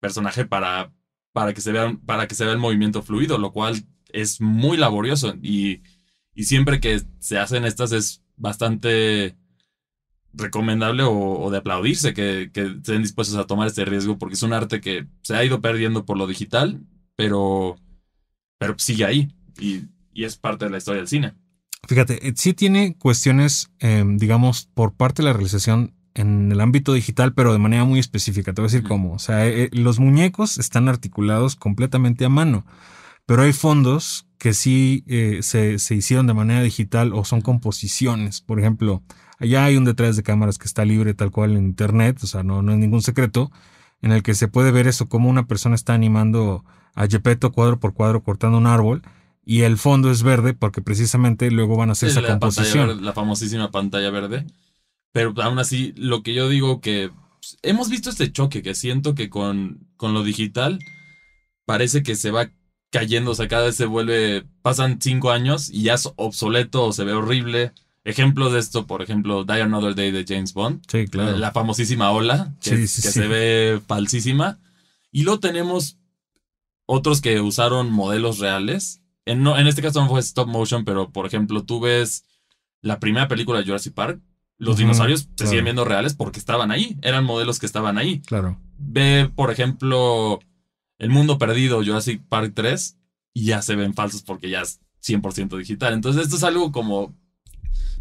personaje 0.00 0.46
para, 0.46 0.92
para, 1.32 1.54
que 1.54 1.60
se 1.60 1.72
vea, 1.72 1.96
para 2.06 2.26
que 2.26 2.34
se 2.34 2.44
vea 2.44 2.54
el 2.54 2.58
movimiento 2.58 3.02
fluido, 3.02 3.38
lo 3.38 3.52
cual 3.52 3.84
es 4.12 4.40
muy 4.40 4.76
laborioso 4.76 5.34
y, 5.42 5.82
y 6.34 6.44
siempre 6.44 6.80
que 6.80 7.02
se 7.18 7.38
hacen 7.38 7.64
estas 7.64 7.92
es 7.92 8.24
bastante 8.36 9.36
recomendable 10.32 11.02
o, 11.04 11.50
de 11.50 11.58
aplaudirse 11.58 12.14
que, 12.14 12.50
que, 12.52 12.62
estén 12.62 13.02
dispuestos 13.02 13.36
a 13.36 13.46
tomar 13.46 13.66
este 13.66 13.84
riesgo 13.84 14.18
porque 14.18 14.34
es 14.34 14.42
un 14.42 14.52
arte 14.52 14.80
que 14.80 15.06
se 15.22 15.34
ha 15.34 15.44
ido 15.44 15.60
perdiendo 15.60 16.04
por 16.06 16.16
lo 16.16 16.26
digital, 16.26 16.80
pero, 17.16 17.76
pero 18.58 18.78
sigue 18.78 19.04
ahí 19.04 19.28
y, 19.58 19.82
y 20.12 20.24
es 20.24 20.36
parte 20.36 20.64
de 20.64 20.70
la 20.70 20.78
historia 20.78 21.00
del 21.00 21.08
cine. 21.08 21.34
Fíjate, 21.88 22.28
eh, 22.28 22.32
sí 22.36 22.54
tiene 22.54 22.96
cuestiones, 22.96 23.70
em, 23.78 24.16
digamos, 24.16 24.68
por 24.74 24.92
parte 24.94 25.22
de 25.22 25.28
la 25.28 25.32
realización 25.32 25.94
en 26.14 26.50
el 26.52 26.60
ámbito 26.60 26.92
digital, 26.92 27.34
pero 27.34 27.52
de 27.52 27.58
manera 27.58 27.84
muy 27.84 27.98
específica. 27.98 28.52
Te 28.52 28.60
voy 28.60 28.68
a 28.68 28.72
decir 28.72 28.86
cómo. 28.86 29.14
O 29.14 29.18
sea, 29.18 29.46
eh, 29.46 29.64
eh, 29.64 29.70
los 29.72 29.98
muñecos 29.98 30.58
están 30.58 30.88
articulados 30.88 31.56
completamente 31.56 32.24
a 32.24 32.28
mano, 32.28 32.64
pero 33.26 33.42
hay 33.42 33.52
fondos 33.52 34.26
que 34.38 34.54
sí 34.54 35.04
se, 35.42 35.78
se, 35.78 35.94
hicieron 35.94 36.26
de 36.26 36.32
manera 36.32 36.62
digital 36.62 37.12
o 37.12 37.24
son 37.24 37.42
composiciones. 37.42 38.40
Por 38.40 38.58
ejemplo, 38.58 39.02
allá 39.38 39.64
hay 39.64 39.76
un 39.76 39.84
detrás 39.84 40.16
de 40.16 40.22
cámaras 40.22 40.56
que 40.56 40.66
está 40.66 40.84
libre 40.86 41.12
tal 41.12 41.30
cual 41.30 41.56
en 41.56 41.64
internet, 41.64 42.18
o 42.22 42.26
sea, 42.26 42.42
no, 42.42 42.62
no 42.62 42.72
es 42.72 42.78
ningún 42.78 43.02
secreto, 43.02 43.52
en 44.00 44.12
el 44.12 44.22
que 44.22 44.34
se 44.34 44.48
puede 44.48 44.70
ver 44.72 44.86
eso, 44.86 45.08
como 45.08 45.28
una 45.28 45.46
persona 45.46 45.74
está 45.74 45.92
animando 45.92 46.64
a 46.94 47.06
Gepetto 47.06 47.52
cuadro 47.52 47.78
por 47.78 47.92
cuadro 47.92 48.22
cortando 48.22 48.56
un 48.56 48.66
árbol 48.66 49.02
y 49.50 49.62
el 49.62 49.78
fondo 49.78 50.12
es 50.12 50.22
verde 50.22 50.54
porque 50.54 50.80
precisamente 50.80 51.50
luego 51.50 51.76
van 51.76 51.88
a 51.88 51.92
hacer 51.92 52.10
esa 52.10 52.24
composición. 52.24 53.04
la 53.04 53.12
famosísima 53.12 53.72
pantalla 53.72 54.08
verde. 54.10 54.46
Pero 55.10 55.34
aún 55.42 55.58
así, 55.58 55.92
lo 55.96 56.22
que 56.22 56.34
yo 56.34 56.48
digo 56.48 56.80
que 56.80 57.10
pues, 57.40 57.58
hemos 57.62 57.90
visto 57.90 58.10
este 58.10 58.30
choque 58.30 58.62
que 58.62 58.76
siento 58.76 59.16
que 59.16 59.28
con, 59.28 59.88
con 59.96 60.14
lo 60.14 60.22
digital 60.22 60.78
parece 61.64 62.04
que 62.04 62.14
se 62.14 62.30
va 62.30 62.52
cayendo, 62.92 63.32
o 63.32 63.34
sea, 63.34 63.48
cada 63.48 63.64
vez 63.64 63.74
se 63.74 63.86
vuelve, 63.86 64.46
pasan 64.62 65.00
cinco 65.00 65.32
años 65.32 65.68
y 65.68 65.82
ya 65.82 65.94
es 65.94 66.08
obsoleto 66.14 66.84
o 66.84 66.92
se 66.92 67.02
ve 67.02 67.14
horrible. 67.14 67.72
Ejemplos 68.04 68.52
de 68.52 68.60
esto, 68.60 68.86
por 68.86 69.02
ejemplo, 69.02 69.42
Die 69.42 69.62
Another 69.62 69.96
Day 69.96 70.12
de 70.12 70.24
James 70.28 70.54
Bond. 70.54 70.84
Sí, 70.86 71.08
claro. 71.08 71.36
La 71.36 71.50
famosísima 71.50 72.12
ola, 72.12 72.54
que, 72.62 72.86
se 72.86 73.26
ve 73.26 73.80
falsísima. 73.84 74.60
Y 75.10 75.24
luego 75.24 75.40
tenemos 75.40 75.98
otros 76.86 77.20
que 77.20 77.40
usaron 77.40 77.90
modelos 77.90 78.38
reales 78.38 79.00
en, 79.30 79.42
no, 79.42 79.56
en 79.56 79.66
este 79.66 79.82
caso 79.82 80.00
no 80.00 80.08
fue 80.08 80.20
stop 80.20 80.48
motion, 80.48 80.84
pero 80.84 81.10
por 81.10 81.26
ejemplo, 81.26 81.64
tú 81.64 81.80
ves 81.80 82.24
la 82.80 82.98
primera 82.98 83.28
película 83.28 83.58
de 83.58 83.64
Jurassic 83.64 83.94
Park, 83.94 84.20
los 84.58 84.76
dinosaurios 84.76 85.28
se 85.36 85.46
siguen 85.46 85.64
viendo 85.64 85.86
reales 85.86 86.14
porque 86.14 86.38
estaban 86.38 86.70
ahí, 86.70 86.98
eran 87.00 87.24
modelos 87.24 87.58
que 87.58 87.66
estaban 87.66 87.96
ahí. 87.96 88.20
Claro. 88.20 88.60
Ve, 88.76 89.30
por 89.34 89.50
ejemplo, 89.50 90.38
El 90.98 91.08
Mundo 91.08 91.38
Perdido, 91.38 91.82
Jurassic 91.82 92.22
Park 92.28 92.52
3, 92.54 92.98
y 93.32 93.44
ya 93.46 93.62
se 93.62 93.74
ven 93.74 93.94
falsos 93.94 94.22
porque 94.22 94.50
ya 94.50 94.60
es 94.60 94.80
100% 95.02 95.56
digital. 95.56 95.94
Entonces, 95.94 96.24
esto 96.24 96.36
es 96.36 96.44
algo 96.44 96.72
como. 96.72 97.14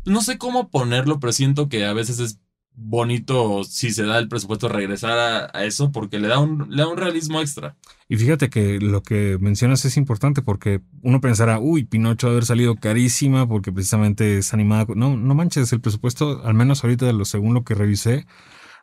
No 0.04 0.22
sé 0.22 0.38
cómo 0.38 0.70
ponerlo, 0.70 1.20
pero 1.20 1.32
siento 1.32 1.70
que 1.70 1.86
a 1.86 1.94
veces 1.94 2.20
es 2.20 2.40
bonito 2.82 3.64
si 3.64 3.92
se 3.92 4.04
da 4.04 4.18
el 4.18 4.30
presupuesto 4.30 4.70
regresar 4.70 5.52
a, 5.54 5.66
eso 5.66 5.92
porque 5.92 6.20
le 6.20 6.28
da, 6.28 6.40
un, 6.40 6.68
le 6.70 6.84
da 6.84 6.88
un 6.88 6.98
realismo 6.98 7.42
extra. 7.42 7.76
Y 8.08 8.16
fíjate 8.18 8.50
que 8.50 8.80
lo 8.80 9.04
que 9.04 9.38
mencionas 9.40 9.84
es 9.86 9.98
importante 9.98 10.42
porque 10.42 10.82
uno 11.02 11.22
pensará, 11.22 11.60
uy, 11.60 11.84
Pinocho 11.84 12.28
ha 12.28 12.32
haber 12.32 12.46
salido 12.46 12.76
carísima 12.76 13.48
porque 13.48 13.72
precisamente 13.72 14.38
es 14.38 14.54
animada. 14.54 14.86
No, 14.96 15.18
no 15.18 15.36
manches, 15.36 15.72
el 15.74 15.82
presupuesto, 15.82 16.42
al 16.46 16.54
menos 16.54 16.84
ahorita, 16.84 17.06
de 17.06 17.14
lo, 17.14 17.26
según 17.26 17.54
lo 17.54 17.64
que 17.64 17.76
revisé, 17.76 18.26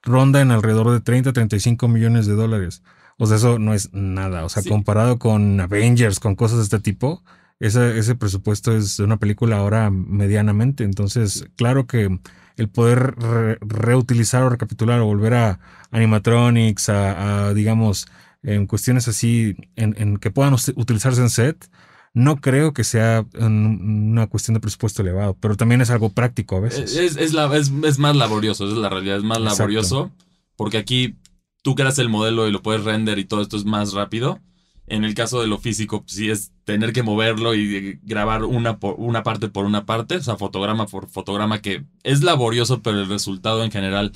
ronda 0.03 0.41
en 0.41 0.51
alrededor 0.51 0.91
de 0.91 1.01
30, 1.01 1.33
35 1.33 1.89
millones 1.89 2.27
de 2.27 2.35
dólares. 2.35 2.83
O 3.19 3.27
sea, 3.27 3.37
eso 3.37 3.59
no 3.59 3.73
es 3.73 3.93
nada. 3.93 4.45
O 4.45 4.49
sea, 4.49 4.63
comparado 4.63 5.19
con 5.19 5.59
Avengers, 5.61 6.21
con 6.21 6.35
cosas 6.35 6.59
de 6.59 6.65
este 6.65 6.81
tipo, 6.81 7.25
ese, 7.59 7.99
ese 7.99 8.15
presupuesto 8.15 8.77
es 8.77 8.99
de 8.99 9.05
una 9.05 9.17
película 9.17 9.57
ahora 9.57 9.91
medianamente. 9.91 10.85
Entonces, 10.85 11.49
claro 11.57 11.87
que 11.87 12.21
el 12.57 12.69
poder 12.69 13.15
reutilizar 13.61 14.43
o 14.43 14.51
recapitular 14.51 15.01
o 15.01 15.07
volver 15.07 15.35
a 15.35 15.61
animatronics, 15.91 16.89
a, 16.89 17.53
digamos, 17.55 18.07
en 18.43 18.67
cuestiones 18.67 19.09
así, 19.09 19.57
en, 19.77 20.17
que 20.19 20.31
puedan 20.31 20.55
utilizarse 20.55 21.21
en 21.21 21.31
set, 21.31 21.69
no 22.15 22.37
creo 22.37 22.73
que 22.73 22.83
sea 22.83 23.27
una 23.39 24.27
cuestión 24.29 24.55
de 24.55 24.61
presupuesto 24.61 25.03
elevado, 25.03 25.37
pero 25.39 25.57
también 25.57 25.83
es 25.83 25.91
algo 25.91 26.11
práctico 26.11 26.57
a 26.57 26.61
veces. 26.61 26.97
Es, 26.97 27.17
es, 27.17 27.35
la, 27.35 27.55
es, 27.55 27.71
más 27.99 28.17
laborioso, 28.17 28.67
es 28.67 28.73
la 28.73 28.89
realidad, 28.89 29.19
es 29.19 29.23
más 29.23 29.41
laborioso, 29.41 30.11
porque 30.57 30.79
aquí 30.79 31.17
tú 31.63 31.75
creas 31.75 31.99
el 31.99 32.09
modelo 32.09 32.49
y 32.49 32.53
lo 32.53 32.63
puedes 32.63 32.85
render 32.85 33.19
y 33.19 33.27
todo 33.27 33.43
esto 33.43 33.57
es 33.57 33.65
más 33.65 33.93
rápido. 33.93 34.41
En 34.89 35.05
el 35.05 35.15
caso 35.15 35.41
de 35.41 35.49
lo 35.49 35.59
físico, 35.59 36.03
pues, 36.03 36.13
sí 36.13 36.31
es 36.31 36.53
tener 36.65 36.93
que 36.93 37.03
moverlo 37.03 37.55
y 37.55 37.99
grabar 38.03 38.45
una, 38.45 38.79
por, 38.79 38.95
una 38.99 39.23
parte 39.23 39.49
por 39.49 39.65
una 39.65 39.85
parte, 39.85 40.17
o 40.17 40.23
sea, 40.23 40.37
fotograma 40.37 40.87
por 40.87 41.09
fotograma, 41.09 41.61
que 41.61 41.85
es 42.05 42.23
laborioso, 42.23 42.83
pero 42.83 43.01
el 43.01 43.09
resultado 43.09 43.65
en 43.65 43.73
general 43.73 44.13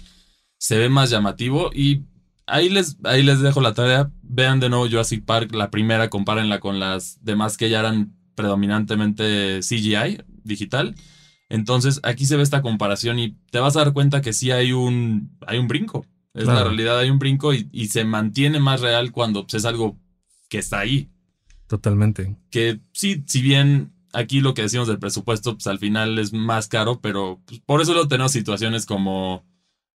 se 0.58 0.78
ve 0.78 0.88
más 0.88 1.10
llamativo. 1.10 1.70
Y 1.74 2.04
ahí 2.46 2.68
les, 2.68 2.98
ahí 3.04 3.22
les 3.22 3.40
dejo 3.40 3.60
la 3.60 3.74
tarea. 3.74 4.10
Vean 4.22 4.60
de 4.60 4.68
nuevo 4.68 4.88
Jurassic 4.88 5.24
Park, 5.24 5.52
la 5.54 5.70
primera, 5.70 6.08
compárenla 6.08 6.60
con 6.60 6.78
las 6.78 7.18
demás 7.22 7.56
que 7.56 7.68
ya 7.68 7.80
eran 7.80 8.14
predominantemente 8.36 9.60
CGI, 9.60 10.22
digital. 10.44 10.94
Entonces, 11.48 11.98
aquí 12.04 12.26
se 12.26 12.36
ve 12.36 12.44
esta 12.44 12.62
comparación 12.62 13.18
y 13.18 13.36
te 13.50 13.58
vas 13.58 13.74
a 13.74 13.80
dar 13.80 13.92
cuenta 13.92 14.20
que 14.20 14.32
sí 14.32 14.52
hay 14.52 14.72
un, 14.72 15.36
hay 15.46 15.58
un 15.58 15.66
brinco. 15.66 16.06
Es 16.32 16.46
la 16.46 16.62
realidad, 16.62 16.96
hay 16.96 17.10
un 17.10 17.18
brinco 17.18 17.52
y, 17.52 17.68
y, 17.72 17.88
se 17.88 18.04
mantiene 18.04 18.60
más 18.60 18.80
real 18.80 19.10
cuando 19.10 19.42
pues, 19.42 19.54
es 19.54 19.64
algo 19.64 19.98
que 20.50 20.58
está 20.58 20.80
ahí. 20.80 21.08
Totalmente. 21.66 22.36
Que 22.50 22.80
sí, 22.92 23.24
si 23.26 23.40
bien 23.40 23.92
aquí 24.12 24.40
lo 24.40 24.52
que 24.52 24.62
decimos 24.62 24.88
del 24.88 24.98
presupuesto, 24.98 25.54
pues 25.54 25.66
al 25.68 25.78
final 25.78 26.18
es 26.18 26.32
más 26.34 26.68
caro, 26.68 27.00
pero 27.00 27.40
pues, 27.46 27.60
por 27.60 27.80
eso 27.80 27.94
lo 27.94 28.08
tenemos 28.08 28.32
situaciones 28.32 28.84
como, 28.84 29.46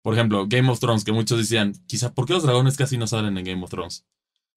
por 0.00 0.14
ejemplo, 0.14 0.46
Game 0.48 0.70
of 0.70 0.80
Thrones, 0.80 1.04
que 1.04 1.12
muchos 1.12 1.36
decían, 1.36 1.74
quizá, 1.86 2.14
¿por 2.14 2.24
qué 2.24 2.32
los 2.32 2.44
dragones 2.44 2.76
casi 2.76 2.96
no 2.96 3.06
salen 3.06 3.36
en 3.36 3.44
Game 3.44 3.62
of 3.62 3.70
Thrones? 3.70 4.06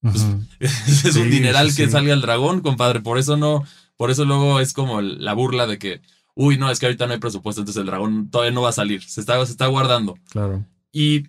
Pues, 0.00 0.24
es 1.04 1.16
un 1.16 1.28
dineral 1.28 1.74
que 1.74 1.90
salga 1.90 2.14
el 2.14 2.20
dragón, 2.20 2.60
compadre, 2.60 3.00
por 3.00 3.18
eso 3.18 3.36
no, 3.36 3.64
por 3.96 4.12
eso 4.12 4.24
luego 4.24 4.60
es 4.60 4.72
como 4.72 5.00
la 5.02 5.34
burla 5.34 5.66
de 5.66 5.78
que, 5.78 6.00
uy, 6.34 6.56
no, 6.56 6.70
es 6.70 6.78
que 6.78 6.86
ahorita 6.86 7.08
no 7.08 7.14
hay 7.14 7.18
presupuesto, 7.18 7.60
entonces 7.60 7.80
el 7.80 7.86
dragón 7.86 8.30
todavía 8.30 8.52
no 8.52 8.62
va 8.62 8.68
a 8.68 8.72
salir, 8.72 9.02
se 9.02 9.20
está, 9.20 9.44
se 9.44 9.50
está 9.50 9.66
guardando. 9.66 10.16
Claro. 10.30 10.64
Y, 10.92 11.24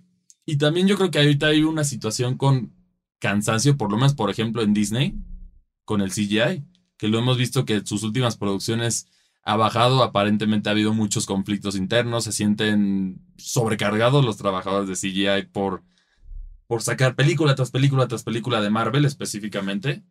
y 0.46 0.58
también 0.58 0.88
yo 0.88 0.98
creo 0.98 1.10
que 1.10 1.18
ahorita 1.18 1.48
hay 1.48 1.64
una 1.64 1.84
situación 1.84 2.38
con 2.38 2.79
cansancio, 3.20 3.78
por 3.78 3.92
lo 3.92 3.98
menos, 3.98 4.14
por 4.16 4.30
ejemplo, 4.30 4.62
en 4.62 4.74
Disney, 4.74 5.16
con 5.86 6.02
el 6.02 6.12
CGI, 6.12 6.66
que 6.98 7.08
lo 7.08 7.20
hemos 7.20 7.38
visto 7.38 7.66
que 7.66 7.86
sus 7.86 8.04
últimas 8.04 8.38
producciones 8.38 9.08
ha 9.44 9.56
bajado, 9.56 10.04
aparentemente 10.04 10.70
ha 10.70 10.74
habido 10.74 10.94
muchos 10.94 11.26
conflictos 11.26 11.76
internos, 11.76 12.26
se 12.26 12.32
sienten 12.32 13.22
sobrecargados 13.38 14.24
los 14.24 14.38
trabajadores 14.38 14.88
de 14.88 14.96
CGI 14.96 15.48
por, 15.52 15.84
por 16.68 16.82
sacar 16.82 17.16
película 17.16 17.56
tras 17.56 17.72
película 17.72 18.08
tras 18.08 18.24
película 18.24 18.62
de 18.62 18.70
Marvel 18.70 19.06
específicamente. 19.06 20.04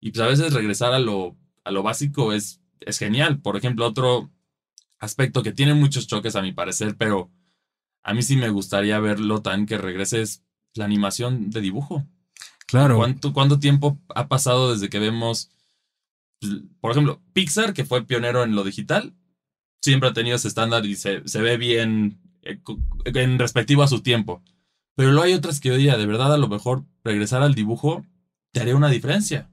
Y 0.00 0.12
pues 0.12 0.22
a 0.22 0.28
veces 0.28 0.54
regresar 0.54 0.94
a 0.94 0.98
lo, 0.98 1.36
a 1.64 1.70
lo 1.70 1.82
básico 1.82 2.32
es, 2.32 2.62
es 2.80 2.98
genial. 2.98 3.40
Por 3.40 3.56
ejemplo, 3.56 3.86
otro 3.86 4.30
aspecto 4.98 5.42
que 5.42 5.52
tiene 5.52 5.74
muchos 5.74 6.06
choques 6.06 6.36
a 6.36 6.42
mi 6.42 6.52
parecer, 6.52 6.96
pero 6.96 7.30
a 8.02 8.14
mí 8.14 8.22
sí 8.22 8.36
me 8.36 8.48
gustaría 8.48 8.98
verlo 9.00 9.42
tan 9.42 9.66
que 9.66 9.78
regrese 9.78 10.22
es 10.22 10.44
la 10.74 10.84
animación 10.84 11.50
de 11.50 11.60
dibujo. 11.60 12.06
Claro. 12.70 12.96
¿Cuánto, 12.96 13.32
¿Cuánto 13.32 13.58
tiempo 13.58 13.98
ha 14.14 14.28
pasado 14.28 14.72
desde 14.72 14.88
que 14.88 15.00
vemos, 15.00 15.50
pues, 16.40 16.52
por 16.80 16.92
ejemplo, 16.92 17.20
Pixar, 17.32 17.74
que 17.74 17.84
fue 17.84 18.04
pionero 18.04 18.44
en 18.44 18.54
lo 18.54 18.62
digital, 18.62 19.12
siempre 19.82 20.08
ha 20.08 20.12
tenido 20.12 20.36
ese 20.36 20.48
estándar 20.48 20.86
y 20.86 20.94
se, 20.94 21.20
ve 21.20 21.56
bien 21.56 22.20
eh, 22.42 22.60
en 23.04 23.38
respectivo 23.38 23.82
a 23.82 23.88
su 23.88 24.02
tiempo. 24.02 24.42
Pero 24.94 25.10
luego 25.10 25.24
hay 25.24 25.32
otras 25.32 25.58
que, 25.58 25.72
oye, 25.72 25.96
de 25.96 26.06
verdad, 26.06 26.32
a 26.32 26.38
lo 26.38 26.48
mejor 26.48 26.84
regresar 27.02 27.42
al 27.42 27.54
dibujo 27.54 28.06
te 28.52 28.60
haría 28.60 28.76
una 28.76 28.88
diferencia. 28.88 29.50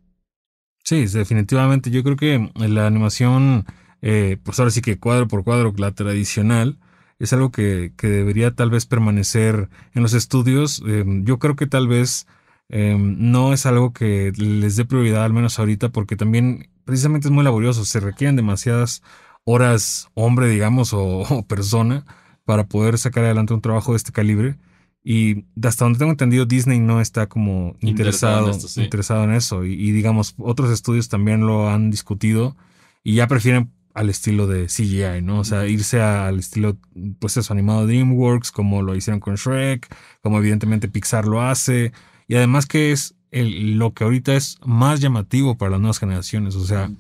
Sí, 0.84 1.06
definitivamente. 1.06 1.90
Yo 1.90 2.04
creo 2.04 2.18
que 2.18 2.52
la 2.56 2.86
animación, 2.86 3.66
eh, 4.02 4.38
pues 4.44 4.60
ahora 4.60 4.72
sí 4.72 4.82
que 4.82 5.00
cuadro 5.00 5.28
por 5.28 5.44
cuadro, 5.44 5.74
la 5.78 5.92
tradicional, 5.92 6.78
es 7.20 7.34
algo 7.34 7.52
que, 7.52 7.94
debería 8.00 8.54
tal 8.54 8.70
vez 8.70 8.86
permanecer 8.86 9.70
en 9.94 10.04
los 10.04 10.14
estudios. 10.14 10.84
Em, 10.86 11.26
yo 11.26 11.40
creo 11.40 11.56
que 11.56 11.68
tal 11.68 11.88
vez 11.88 12.28
Em, 12.70 13.16
no 13.32 13.54
es 13.54 13.66
algo 13.66 13.94
que 13.94 14.34
les 14.36 14.76
dé 14.76 14.86
prioridad, 14.86 15.24
al 15.24 15.34
menos 15.34 15.58
ahorita, 15.60 15.90
porque 15.90 16.16
también 16.16 16.70
precisamente 16.84 17.28
es 17.28 17.32
muy 17.32 17.44
laborioso, 17.44 17.86
se 17.86 18.00
requieren 18.00 18.36
demasiadas 18.36 19.02
horas 19.46 20.10
hombre, 20.14 20.50
digamos, 20.50 20.92
o, 20.94 21.46
persona 21.48 22.06
para 22.46 22.68
poder 22.68 22.98
sacar 22.98 23.24
adelante 23.24 23.54
un 23.54 23.62
trabajo 23.62 23.94
de 23.94 23.98
este 23.98 24.12
calibre. 24.12 24.58
Y 25.04 25.46
hasta 25.64 25.86
donde 25.86 26.00
tengo 26.00 26.12
entendido, 26.12 26.46
Disney 26.46 26.80
no 26.80 27.00
está 27.00 27.28
como 27.28 27.78
interesado, 27.80 28.48
Interesado 28.48 28.48
en 28.48 28.56
esto, 28.56 28.68
sí. 28.68 28.84
interesado 28.84 29.24
en 29.24 29.32
eso. 29.32 29.66
Y, 29.66 29.74
y 29.74 29.92
digamos, 29.92 30.36
otros 30.38 30.70
estudios 30.70 31.08
también 31.08 31.48
lo 31.48 31.70
han 31.70 31.90
discutido 31.92 32.58
y 33.04 33.16
ya 33.16 33.28
prefieren 33.28 33.72
al 33.98 34.12
estilo 34.12 34.46
de 34.46 34.68
CGI, 34.68 35.24
¿no? 35.24 35.40
O 35.40 35.44
sea, 35.44 35.66
irse 35.66 36.02
al 36.02 36.38
estilo, 36.38 36.78
pues 37.20 37.36
eso, 37.36 37.52
animado 37.52 37.88
DreamWorks, 37.88 38.52
como 38.52 38.84
lo 38.84 38.96
hicieron 38.96 39.20
con 39.20 39.36
Shrek, 39.36 39.88
como 40.22 40.38
evidentemente 40.38 40.88
Pixar 40.88 41.26
lo 41.26 41.42
hace. 41.42 41.94
Y 42.28 42.36
además 42.36 42.66
que 42.66 42.92
es 42.92 43.16
el- 43.32 43.78
lo 43.78 43.94
que 43.94 44.04
ahorita 44.04 44.36
es 44.36 44.58
más 44.66 45.00
llamativo 45.00 45.58
para 45.58 45.72
las 45.72 45.80
nuevas 45.80 46.00
generaciones. 46.00 46.56
O 46.56 46.66
sea, 46.66 46.92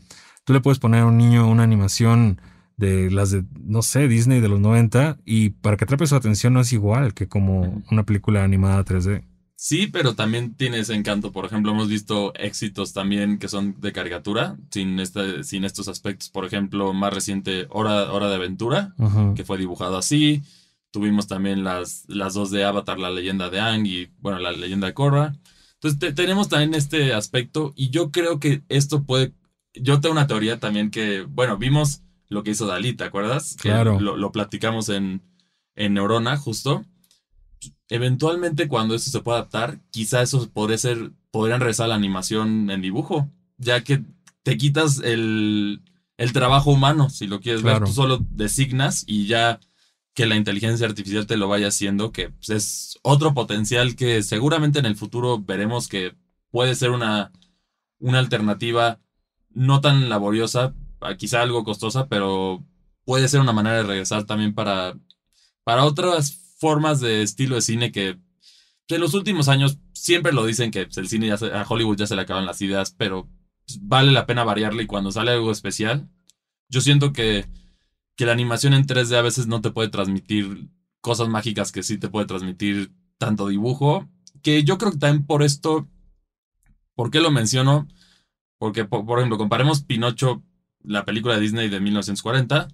tú 0.44 0.54
le 0.54 0.62
puedes 0.62 0.80
poner 0.80 1.02
a 1.02 1.06
un 1.06 1.18
niño 1.18 1.48
una 1.50 1.63
animación 1.63 2.40
de 2.78 3.10
las 3.10 3.32
de, 3.32 3.44
no 3.60 3.82
sé, 3.82 4.08
Disney 4.08 4.40
de 4.40 4.50
los 4.50 4.60
90 4.60 5.18
y 5.26 5.50
para 5.50 5.78
que 5.78 5.86
atrape 5.86 6.06
su 6.06 6.16
atención 6.16 6.54
no 6.54 6.60
es 6.62 6.72
igual 6.74 7.13
que 7.13 7.28
como 7.28 7.62
Ujú. 7.62 7.84
una 7.92 8.04
película 8.04 8.44
animada 8.44 8.84
3D. 8.84 9.24
Sí, 9.60 9.88
pero 9.88 10.13
también 10.13 10.54
tiene 10.54 10.78
ese 10.80 10.94
encanto. 10.94 11.32
Por 11.32 11.46
ejemplo, 11.46 11.72
hemos 11.72 11.90
visto 11.90 12.32
éxitos 12.36 12.94
también 12.94 13.40
que 13.40 13.48
son 13.48 13.76
de 13.82 13.92
caricatura, 13.92 14.56
sin, 14.70 15.00
este, 15.00 15.44
sin 15.44 15.63
estos 15.63 15.88
aspectos. 15.88 16.30
Por 16.30 16.46
ejemplo, 16.46 16.94
más 16.94 17.12
reciente, 17.12 17.66
Hora, 17.72 18.12
Hora 18.13 18.30
de 18.30 18.36
Aventura, 18.36 18.94
que 19.36 19.44
fue 19.44 19.58
dibujado 19.58 19.98
así. 19.98 20.44
Tuvimos 20.91 21.28
también 21.28 21.63
las, 21.63 22.06
las 22.08 22.34
dos 22.34 22.50
de 22.52 22.63
Avatar, 22.63 22.97
la 23.00 23.12
leyenda 23.12 23.50
de 23.50 23.60
Aang 23.60 23.86
y, 23.86 24.08
bueno, 24.19 24.39
la 24.39 24.52
leyenda 24.52 24.88
de 24.88 24.93
Korra. 24.93 25.34
Entonces, 25.76 26.00
te- 26.00 26.13
tenemos 26.13 26.50
también 26.50 26.73
este 26.73 27.13
aspecto 27.13 27.73
y 27.76 27.89
yo 27.89 28.12
creo 28.12 28.39
que 28.39 28.63
esto 28.69 29.04
puede... 29.04 29.34
Yo 29.73 30.00
tengo 30.02 30.13
una 30.13 30.26
teoría 30.28 30.60
también 30.60 30.89
que, 30.89 31.21
bueno, 31.21 31.58
vimos 31.58 32.02
lo 32.30 32.41
que 32.43 32.52
hizo 32.52 32.65
Dalí, 32.65 32.93
¿te 32.93 33.04
acuerdas? 33.04 33.56
Que 33.56 33.69
Claro. 33.69 34.00
Lo, 34.00 34.17
lo 34.17 34.32
platicamos 34.32 34.89
en, 34.89 35.21
en 35.76 35.93
Neurona, 35.93 36.36
justo. 36.38 36.84
Eventualmente, 37.89 38.67
cuando 38.67 38.95
eso 38.95 39.10
se 39.12 39.21
pueda 39.21 39.39
adaptar, 39.39 39.80
quizá 39.91 40.21
eso 40.21 40.50
podría 40.52 40.78
ser, 40.78 41.12
podrían 41.32 41.60
regresar 41.60 41.89
la 41.89 41.95
animación 41.95 42.69
en 42.69 42.82
dibujo, 42.82 43.30
ya 43.58 43.84
que 43.84 44.04
te 44.43 44.58
quitas 44.58 45.00
el, 45.04 45.82
el 46.17 46.34
trabajo 46.34 46.71
humano, 46.71 47.10
si 47.10 47.28
lo 47.28 47.39
quieres 47.39 47.62
Claro. 47.62 47.80
ver, 47.82 47.88
tú 47.89 47.93
solo 47.95 48.19
designas 48.32 49.04
y 49.08 49.28
ya 49.28 49.60
que 50.17 50.25
la 50.25 50.36
inteligencia 50.36 50.88
artificial 50.88 51.27
te 51.27 51.38
lo 51.38 51.47
vaya 51.47 51.67
haciendo, 51.67 52.12
que 52.12 52.32
pues, 52.32 52.49
es 52.49 52.99
otro 53.03 53.36
potencial 53.36 53.95
que 53.95 54.23
seguramente 54.23 54.80
en 54.80 54.88
el 54.88 54.95
futuro 54.95 55.38
veremos 55.39 55.88
que 55.88 56.15
puede 56.49 56.73
ser 56.73 56.89
una, 56.89 57.32
una 57.99 58.17
alternativa 58.17 58.99
no 59.51 59.80
tan 59.80 60.10
laboriosa, 60.10 60.73
quizá 61.19 61.43
algo 61.43 61.63
costosa, 61.63 62.08
pero 62.08 62.65
puede 63.06 63.27
ser 63.27 63.41
una 63.41 63.53
manera 63.53 63.77
de 63.77 63.84
regresar 63.84 64.25
también 64.25 64.56
para, 64.56 64.97
para 65.63 65.86
otras 65.86 66.34
formas 66.60 66.99
de 66.99 67.21
estilo 67.21 67.53
de 67.53 67.62
cine 67.62 67.91
que 67.91 68.17
en 68.89 69.01
los 69.01 69.13
últimos 69.13 69.49
años 69.49 69.77
siempre 69.93 70.34
lo 70.34 70.47
dicen 70.47 70.71
que 70.71 70.86
pues, 70.86 70.97
el 70.97 71.10
cine 71.10 71.27
ya 71.27 71.38
se- 71.38 71.53
a 71.53 71.63
Hollywood 71.69 71.97
ya 71.97 72.08
se 72.08 72.15
le 72.15 72.23
acaban 72.23 72.47
las 72.47 72.60
ideas, 72.63 72.95
pero 72.97 73.30
pues, 73.67 73.80
vale 73.84 74.12
la 74.12 74.25
pena 74.25 74.43
variarle 74.43 74.84
y 74.84 74.88
cuando 74.88 75.12
sale 75.12 75.32
algo 75.32 75.51
especial, 75.51 76.10
yo 76.69 76.82
siento 76.82 77.13
que, 77.13 77.45
que 78.17 78.25
la 78.25 78.34
animación 78.34 78.73
en 78.73 78.86
3D 78.86 79.15
a 79.15 79.21
veces 79.21 79.47
no 79.47 79.62
te 79.62 79.71
puede 79.71 79.88
transmitir 79.88 80.69
cosas 80.99 81.30
mágicas 81.30 81.71
que 81.71 81.84
sí 81.84 81.97
te 81.97 82.10
puede 82.10 82.25
transmitir 82.25 82.91
tanto 83.17 83.47
dibujo, 83.47 84.10
que 84.41 84.63
yo 84.63 84.77
creo 84.77 84.91
que 84.91 84.97
también 84.97 85.25
por 85.25 85.43
esto, 85.43 85.88
¿por 86.95 87.12
qué 87.12 87.21
lo 87.21 87.32
menciono? 87.32 87.88
Porque, 88.58 88.84
por, 88.84 89.06
por 89.06 89.19
ejemplo, 89.19 89.38
comparemos 89.38 89.84
Pinocho, 89.84 90.43
la 90.84 91.06
película 91.06 91.36
de 91.36 91.41
Disney 91.41 91.69
de 91.69 91.80
1940, 91.80 92.67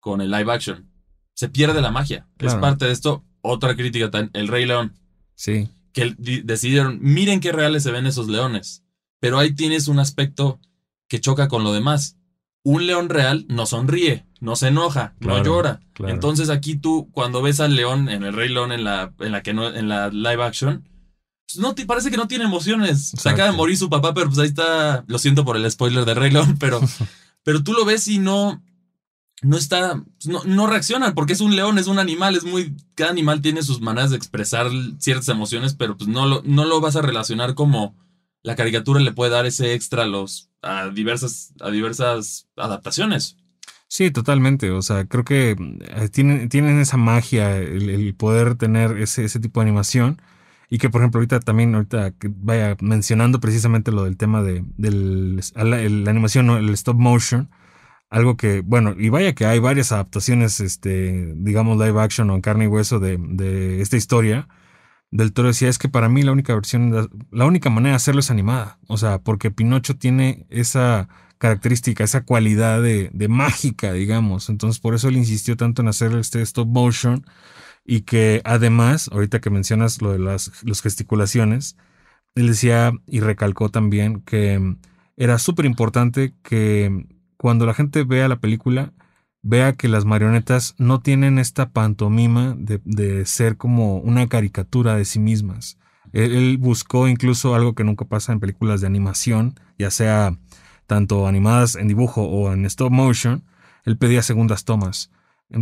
con 0.00 0.20
el 0.20 0.30
live 0.30 0.52
action. 0.52 0.90
Se 1.34 1.48
pierde 1.48 1.80
la 1.80 1.90
magia. 1.90 2.28
Es 2.38 2.54
parte 2.56 2.84
de 2.84 2.92
esto. 2.92 3.24
Otra 3.40 3.74
crítica, 3.76 4.10
también, 4.10 4.30
El 4.34 4.48
Rey 4.48 4.66
León 4.66 4.94
Sí, 5.40 5.70
que 5.94 6.14
decidieron, 6.18 6.98
miren 7.00 7.40
qué 7.40 7.50
reales 7.50 7.82
se 7.82 7.90
ven 7.90 8.06
esos 8.06 8.28
leones. 8.28 8.84
Pero 9.20 9.38
ahí 9.38 9.54
tienes 9.54 9.88
un 9.88 9.98
aspecto 9.98 10.60
que 11.08 11.20
choca 11.20 11.48
con 11.48 11.64
lo 11.64 11.72
demás. 11.72 12.18
Un 12.62 12.86
león 12.86 13.08
real 13.08 13.46
no 13.48 13.64
sonríe, 13.66 14.26
no 14.40 14.54
se 14.54 14.68
enoja, 14.68 15.14
no 15.20 15.42
llora. 15.42 15.80
claro. 15.94 16.12
Entonces 16.12 16.50
aquí 16.50 16.76
tú, 16.76 17.08
cuando 17.12 17.40
ves 17.42 17.60
al 17.60 17.74
león 17.74 18.08
en 18.08 18.22
el 18.22 18.34
Rey 18.34 18.48
León 18.50 18.70
en 18.72 18.84
la, 18.84 19.12
en 19.20 19.32
la 19.32 19.42
que 19.42 19.54
no, 19.54 19.68
en 19.68 19.88
la 19.88 20.08
live 20.10 20.42
action, 20.44 20.86
pues 21.46 21.58
no 21.58 21.74
te 21.74 21.86
parece 21.86 22.10
que 22.10 22.16
no 22.18 22.28
tiene 22.28 22.44
emociones. 22.44 23.12
Se 23.16 23.28
acaba 23.28 23.50
de 23.50 23.56
morir 23.56 23.76
su 23.76 23.88
papá, 23.88 24.12
pero 24.14 24.26
pues 24.26 24.38
ahí 24.38 24.48
está. 24.48 25.04
Lo 25.08 25.18
siento 25.18 25.44
por 25.44 25.56
el 25.56 25.68
spoiler 25.70 26.04
de 26.04 26.14
Rey 26.14 26.30
León, 26.30 26.56
pero, 26.60 26.80
pero 27.42 27.62
tú 27.64 27.72
lo 27.72 27.84
ves 27.84 28.06
y 28.08 28.18
no. 28.18 28.62
No 29.42 29.56
está. 29.56 29.94
pues, 30.18 30.26
No, 30.26 30.44
no 30.44 30.66
reaccionan 30.66 31.14
porque 31.14 31.32
es 31.32 31.40
un 31.40 31.56
león, 31.56 31.78
es 31.78 31.86
un 31.86 31.98
animal, 31.98 32.36
es 32.36 32.44
muy. 32.44 32.76
Cada 32.94 33.10
animal 33.10 33.40
tiene 33.40 33.62
sus 33.62 33.80
maneras 33.80 34.10
de 34.10 34.16
expresar 34.16 34.70
ciertas 34.98 35.28
emociones, 35.28 35.74
pero 35.74 35.96
pues 35.96 36.08
no 36.08 36.26
lo, 36.26 36.42
no 36.44 36.66
lo 36.66 36.80
vas 36.80 36.94
a 36.96 37.02
relacionar 37.02 37.54
como 37.54 37.96
la 38.42 38.56
caricatura 38.56 39.00
le 39.00 39.12
puede 39.12 39.30
dar 39.32 39.46
ese 39.46 39.74
extra 39.74 40.04
a 40.04 40.06
los. 40.06 40.50
a 40.62 40.88
diversas. 40.90 41.52
a 41.60 41.70
diversas 41.70 42.48
adaptaciones. 42.56 43.36
Sí, 43.88 44.10
totalmente. 44.10 44.70
O 44.70 44.82
sea, 44.82 45.04
creo 45.06 45.24
que 45.24 45.56
eh, 45.80 46.08
tienen, 46.10 46.48
tienen 46.48 46.78
esa 46.78 46.96
magia, 46.96 47.56
el, 47.58 48.14
poder 48.14 48.54
tener 48.56 48.98
ese, 48.98 49.24
ese 49.24 49.40
tipo 49.40 49.60
de 49.60 49.66
animación. 49.66 50.22
Y 50.68 50.78
que, 50.78 50.88
por 50.90 51.00
ejemplo, 51.00 51.18
ahorita 51.18 51.40
también, 51.40 51.74
ahorita 51.74 52.12
que 52.12 52.30
vaya 52.32 52.76
mencionando 52.80 53.40
precisamente 53.40 53.90
lo 53.90 54.04
del 54.04 54.16
tema 54.16 54.42
de 54.42 54.64
del, 54.76 55.40
la, 55.56 55.80
el- 55.82 56.04
la 56.04 56.10
animación, 56.12 56.46
¿no? 56.46 56.58
el 56.58 56.70
stop 56.70 56.96
motion. 56.98 57.50
Algo 58.10 58.36
que, 58.36 58.60
bueno, 58.62 58.94
y 58.98 59.08
vaya 59.10 59.34
que 59.34 59.46
hay 59.46 59.58
varias 59.60 59.92
adaptaciones, 59.92 60.60
este, 60.60 61.32
digamos, 61.36 61.78
live 61.78 62.00
action 62.00 62.30
o 62.30 62.34
en 62.36 62.40
carne 62.42 62.64
y 62.66 62.68
hueso 62.68 63.00
de, 63.00 63.18
de 63.20 63.80
esta 63.82 63.96
historia. 63.96 64.48
Del 65.10 65.32
Toro 65.32 65.48
decía, 65.48 65.68
es 65.68 65.78
que 65.78 65.88
para 65.88 66.08
mí 66.08 66.22
la 66.22 66.32
única 66.32 66.54
versión, 66.54 67.08
la 67.30 67.44
única 67.46 67.70
manera 67.70 67.92
de 67.92 67.96
hacerlo 67.96 68.20
es 68.20 68.30
animada. 68.30 68.78
O 68.88 68.96
sea, 68.96 69.18
porque 69.18 69.50
Pinocho 69.50 69.96
tiene 69.96 70.46
esa 70.50 71.08
característica, 71.38 72.04
esa 72.04 72.24
cualidad 72.24 72.82
de, 72.82 73.10
de 73.12 73.28
mágica, 73.28 73.92
digamos. 73.92 74.48
Entonces, 74.50 74.80
por 74.80 74.94
eso 74.94 75.08
él 75.08 75.16
insistió 75.16 75.56
tanto 75.56 75.82
en 75.82 75.88
hacer 75.88 76.12
este 76.14 76.42
stop 76.42 76.68
motion 76.68 77.24
y 77.84 78.02
que 78.02 78.42
además, 78.44 79.08
ahorita 79.12 79.40
que 79.40 79.50
mencionas 79.50 80.02
lo 80.02 80.12
de 80.12 80.18
las 80.18 80.62
los 80.64 80.82
gesticulaciones, 80.82 81.76
él 82.34 82.48
decía 82.48 82.92
y 83.06 83.20
recalcó 83.20 83.70
también 83.70 84.20
que 84.22 84.58
mm, 84.58 84.78
era 85.16 85.38
súper 85.38 85.66
importante 85.66 86.34
que 86.42 87.06
cuando 87.36 87.66
la 87.66 87.74
gente 87.74 88.04
vea 88.04 88.28
la 88.28 88.40
película, 88.40 88.92
vea 89.42 89.74
que 89.74 89.88
las 89.88 90.04
marionetas 90.04 90.74
no 90.78 91.00
tienen 91.00 91.38
esta 91.38 91.70
pantomima 91.70 92.54
de, 92.58 93.24
ser 93.26 93.56
como 93.56 93.98
una 93.98 94.28
caricatura 94.28 94.96
de 94.96 95.04
sí 95.04 95.18
mismas. 95.18 95.78
Él, 96.12 96.32
él 96.32 96.58
buscó 96.58 97.08
incluso 97.08 97.54
algo 97.54 97.74
que 97.74 97.84
nunca 97.84 98.04
pasa 98.04 98.32
en 98.32 98.40
películas 98.40 98.80
de 98.80 98.86
animación, 98.86 99.54
ya 99.78 99.90
sea 99.90 100.36
tanto 100.86 101.26
animadas 101.26 101.76
en 101.76 101.88
dibujo 101.88 102.22
o 102.22 102.52
en 102.52 102.66
stop 102.66 102.90
motion, 102.90 103.44
él 103.84 103.96
pedía 103.96 104.22
segundas 104.22 104.64
tomas. 104.64 105.10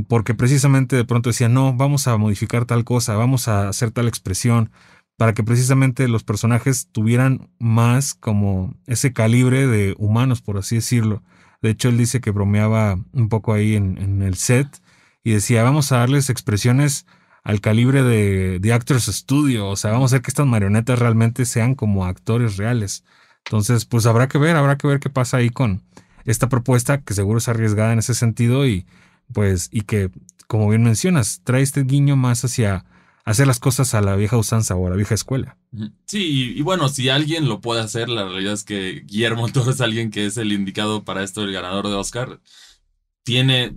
Porque 0.09 0.35
precisamente 0.35 0.97
de 0.97 1.05
pronto 1.05 1.31
decía, 1.31 1.49
no, 1.49 1.75
vamos 1.75 2.09
a 2.09 2.17
modificar 2.17 2.65
tal 2.65 2.85
cosa, 2.85 3.15
vamos 3.15 3.49
a 3.49 3.69
hacer 3.69 3.91
tal 3.91 4.09
expresión, 4.09 4.71
para 5.19 5.35
que 5.35 5.43
precisamente 5.43 6.09
los 6.09 6.25
personajes 6.25 6.89
tuvieran 6.93 7.51
más 7.59 8.15
como 8.15 8.75
ese 8.87 9.13
calibre 9.13 9.67
de 9.67 9.95
humanos, 9.99 10.43
por 10.43 10.59
así 10.59 10.77
decirlo. 10.77 11.23
De 11.61 11.71
hecho, 11.71 11.89
él 11.89 11.99
dice 11.99 12.21
que 12.21 12.31
bromeaba 12.31 12.99
un 13.13 13.29
poco 13.29 13.53
ahí 13.53 13.75
en, 13.75 14.23
el 14.23 14.37
set 14.37 14.69
y 15.25 15.33
decía, 15.33 15.63
vamos 15.63 15.93
a 15.93 15.99
darles 15.99 16.31
expresiones 16.31 17.07
al 17.45 17.61
calibre 17.61 18.03
de, 18.03 18.59
de 18.61 18.73
Actors 18.73 19.07
Studio, 19.07 19.69
o 19.69 19.77
sea, 19.77 19.93
vamos 19.93 20.13
a 20.13 20.17
hacer 20.17 20.23
que 20.23 20.31
estas 20.31 20.47
marionetas 20.47 20.99
realmente 20.99 21.45
sean 21.45 21.75
como 21.75 22.05
actores 22.05 22.57
reales. 22.57 23.05
Entonces, 23.45 23.87
pues 23.87 24.07
habrá 24.07 24.29
que 24.29 24.39
ver, 24.39 24.57
habrá 24.57 24.77
que 24.77 24.87
ver 24.87 25.01
qué 25.01 25.11
pasa 25.11 25.39
ahí 25.39 25.51
con 25.51 25.83
esta 26.25 26.49
propuesta, 26.49 27.01
que 27.01 27.15
seguro 27.15 27.39
es 27.39 27.49
arriesgada 27.49 27.93
en 27.93 28.01
ese 28.01 28.15
sentido 28.15 28.67
y 28.67 28.87
pues, 29.33 29.69
y 29.73 29.83
que, 29.83 30.11
como 30.47 30.69
bien 30.69 30.83
mencionas, 30.83 31.41
trae 31.45 31.63
este 31.63 31.83
guiño 31.83 32.17
más 32.17 32.45
hacia 32.45 32.85
hacer 33.31 33.47
las 33.47 33.61
cosas 33.61 33.93
a 33.93 34.01
la 34.01 34.17
vieja 34.17 34.39
usanza 34.39 34.75
o 34.75 34.87
a 34.87 34.91
la 34.91 34.97
vieja 34.97 35.15
escuela. 35.15 35.59
Sí, 36.07 36.55
y, 36.57 36.63
bueno, 36.63 36.89
si 36.89 37.11
alguien 37.11 37.47
lo 37.47 37.61
puede 37.61 37.83
hacer, 37.83 38.09
la 38.09 38.27
realidad 38.27 38.55
es 38.55 38.65
que 38.65 39.03
Guillermo 39.05 39.49
Toro 39.53 39.71
es 39.71 39.83
alguien 39.83 40.11
que 40.11 40.25
es 40.25 40.39
el 40.39 40.51
indicado 40.51 41.05
para 41.05 41.23
esto, 41.23 41.43
el 41.43 41.53
ganador 41.53 41.89
de 41.89 41.95
Oscar. 41.95 42.41
Tiene, 43.25 43.77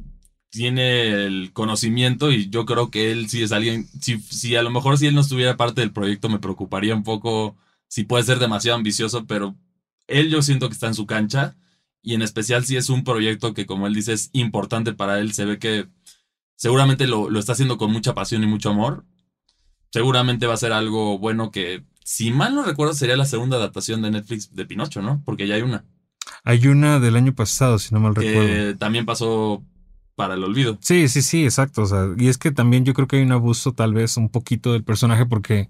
tiene 0.50 1.26
el 1.26 1.52
conocimiento 1.52 2.32
y 2.32 2.50
yo 2.50 2.66
creo 2.66 2.90
que 2.92 3.12
él 3.12 3.28
sí 3.28 3.44
es 3.44 3.52
alguien, 3.52 3.90
si, 4.00 4.20
si 4.22 4.56
a 4.56 4.64
lo 4.64 4.72
mejor 4.72 4.98
si 4.98 5.08
él 5.08 5.16
no 5.16 5.22
estuviera 5.22 5.58
parte 5.58 5.82
del 5.82 5.92
proyecto 5.92 6.30
me 6.30 6.40
preocuparía 6.40 6.96
un 6.96 7.04
poco 7.04 7.58
si 7.90 8.06
puede 8.06 8.24
ser 8.24 8.40
demasiado 8.40 8.78
ambicioso, 8.78 9.26
pero 9.28 9.58
él 10.08 10.30
yo 10.30 10.42
siento 10.42 10.70
que 10.70 10.74
está 10.74 10.88
en 10.88 10.96
su 10.96 11.06
cancha 11.06 11.58
y 12.02 12.14
en 12.14 12.22
especial 12.22 12.64
si 12.64 12.78
es 12.78 12.90
un 12.90 13.04
proyecto 13.04 13.54
que 13.54 13.66
como 13.66 13.86
él 13.86 13.94
dice 13.94 14.14
es 14.14 14.30
importante 14.32 14.94
para 14.94 15.20
él, 15.20 15.34
se 15.34 15.44
ve 15.44 15.60
que 15.60 15.90
seguramente 16.56 17.06
lo, 17.06 17.30
lo 17.30 17.38
está 17.38 17.52
haciendo 17.52 17.78
con 17.78 17.92
mucha 17.92 18.14
pasión 18.14 18.44
y 18.44 18.48
mucho 18.48 18.70
amor. 18.70 19.04
Seguramente 19.92 20.48
va 20.48 20.54
a 20.54 20.58
ser 20.58 20.74
algo 20.74 21.18
bueno 21.20 21.52
que, 21.52 21.84
si 22.04 22.32
mal 22.32 22.56
no 22.56 22.64
recuerdo, 22.64 22.94
sería 22.94 23.18
la 23.18 23.26
segunda 23.26 23.58
adaptación 23.58 24.02
de 24.02 24.12
Netflix 24.12 24.54
de 24.56 24.66
Pinocho, 24.66 25.02
¿no? 25.02 25.22
Porque 25.26 25.48
ya 25.48 25.56
hay 25.56 25.62
una. 25.62 25.86
Hay 26.44 26.68
una 26.68 27.00
del 27.00 27.16
año 27.16 27.34
pasado, 27.34 27.78
si 27.78 27.94
no 27.94 28.00
mal 28.00 28.14
que 28.14 28.22
recuerdo. 28.22 28.78
también 28.78 29.06
pasó 29.06 29.64
para 30.16 30.36
el 30.36 30.44
olvido. 30.44 30.78
Sí, 30.82 31.08
sí, 31.08 31.22
sí, 31.22 31.44
exacto. 31.44 31.84
O 31.84 31.86
sea, 31.86 32.08
y 32.18 32.28
es 32.28 32.38
que 32.38 32.52
también 32.52 32.86
yo 32.86 32.94
creo 32.94 33.08
que 33.08 33.18
hay 33.18 33.24
un 33.24 33.32
abuso 33.32 33.74
tal 33.74 33.94
vez 33.94 34.18
un 34.18 34.30
poquito 34.30 34.74
del 34.74 34.84
personaje 34.84 35.26
porque 35.26 35.70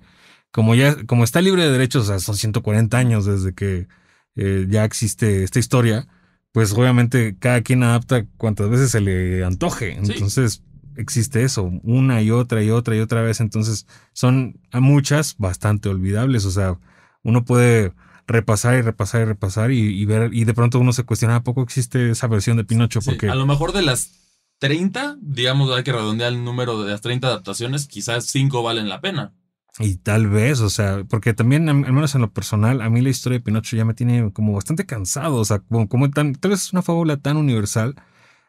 como 0.52 0.76
ya, 0.76 0.96
como 1.06 1.24
está 1.24 1.42
libre 1.42 1.64
de 1.64 1.72
derechos, 1.72 2.04
o 2.04 2.08
sea, 2.08 2.20
son 2.20 2.36
140 2.36 2.98
años 2.98 3.26
desde 3.26 3.54
que 3.54 3.88
eh, 4.36 4.68
ya 4.70 4.84
existe 4.84 5.44
esta 5.44 5.60
historia, 5.60 6.08
pues 6.52 6.74
obviamente 6.74 7.36
cada 7.40 7.62
quien 7.62 7.84
adapta 7.84 8.26
cuantas 8.38 8.70
veces 8.70 8.92
se 8.92 9.02
le 9.02 9.44
antoje. 9.44 9.94
Entonces 9.94 10.64
existe 10.96 11.44
eso, 11.44 11.72
una 11.84 12.22
y 12.22 12.32
otra 12.32 12.64
y 12.64 12.70
otra 12.70 12.96
y 12.96 13.00
otra 13.00 13.22
vez. 13.22 13.42
Entonces 13.42 13.88
son 14.14 14.60
a 14.72 14.80
muchas 14.80 15.36
bastante 15.38 15.90
olvidables. 15.90 16.46
O 16.46 16.52
sea, 16.52 16.80
uno 17.24 17.46
puede 17.46 17.94
repasar 18.28 18.78
y 18.78 18.82
repasar 18.82 19.22
y 19.22 19.26
repasar 19.26 19.72
y, 19.72 20.06
ver, 20.06 20.34
y 20.34 20.46
de 20.46 20.54
pronto 20.54 20.80
uno 20.80 20.94
se 20.94 21.04
cuestiona, 21.04 21.38
¿a 21.38 21.44
poco 21.44 21.62
existe 21.62 22.12
esa 22.12 22.28
versión 22.28 22.58
de 22.58 22.64
Pinocho? 22.64 23.02
Porque 23.02 23.30
a 23.30 23.36
lo 23.36 23.46
mejor 23.46 23.74
de 23.74 23.82
las 23.82 24.12
30, 24.60 25.18
digamos, 25.22 25.72
hay 25.76 25.84
que 25.84 25.92
redondear 25.92 26.32
el 26.32 26.44
número 26.44 26.84
de 26.84 26.92
las 26.92 27.02
30 27.02 27.28
adaptaciones, 27.28 27.88
quizás 27.88 28.26
5 28.26 28.64
valen 28.64 28.90
la 28.90 29.02
pena. 29.02 29.34
Y 29.80 29.96
tal 29.96 30.28
vez, 30.28 30.60
o 30.60 30.70
sea, 30.70 31.04
porque 31.10 31.34
también, 31.34 31.68
al 31.70 31.94
menos 31.94 32.14
en 32.14 32.22
lo 32.22 32.32
personal, 32.32 32.82
a 32.82 32.90
mí 32.90 33.02
la 33.02 33.10
historia 33.10 33.40
de 33.40 33.44
Pinocho 33.44 33.78
ya 33.78 33.86
me 33.86 33.94
tiene 33.94 34.32
como 34.34 34.54
bastante 34.54 34.86
cansado, 34.86 35.36
o 35.36 35.46
sea, 35.46 35.60
como, 35.60 35.88
como 35.88 36.10
tan, 36.10 36.36
tal 36.36 36.52
vez 36.52 36.66
es 36.66 36.74
una 36.74 36.82
fábula 36.82 37.18
tan 37.18 37.38
universal, 37.38 37.96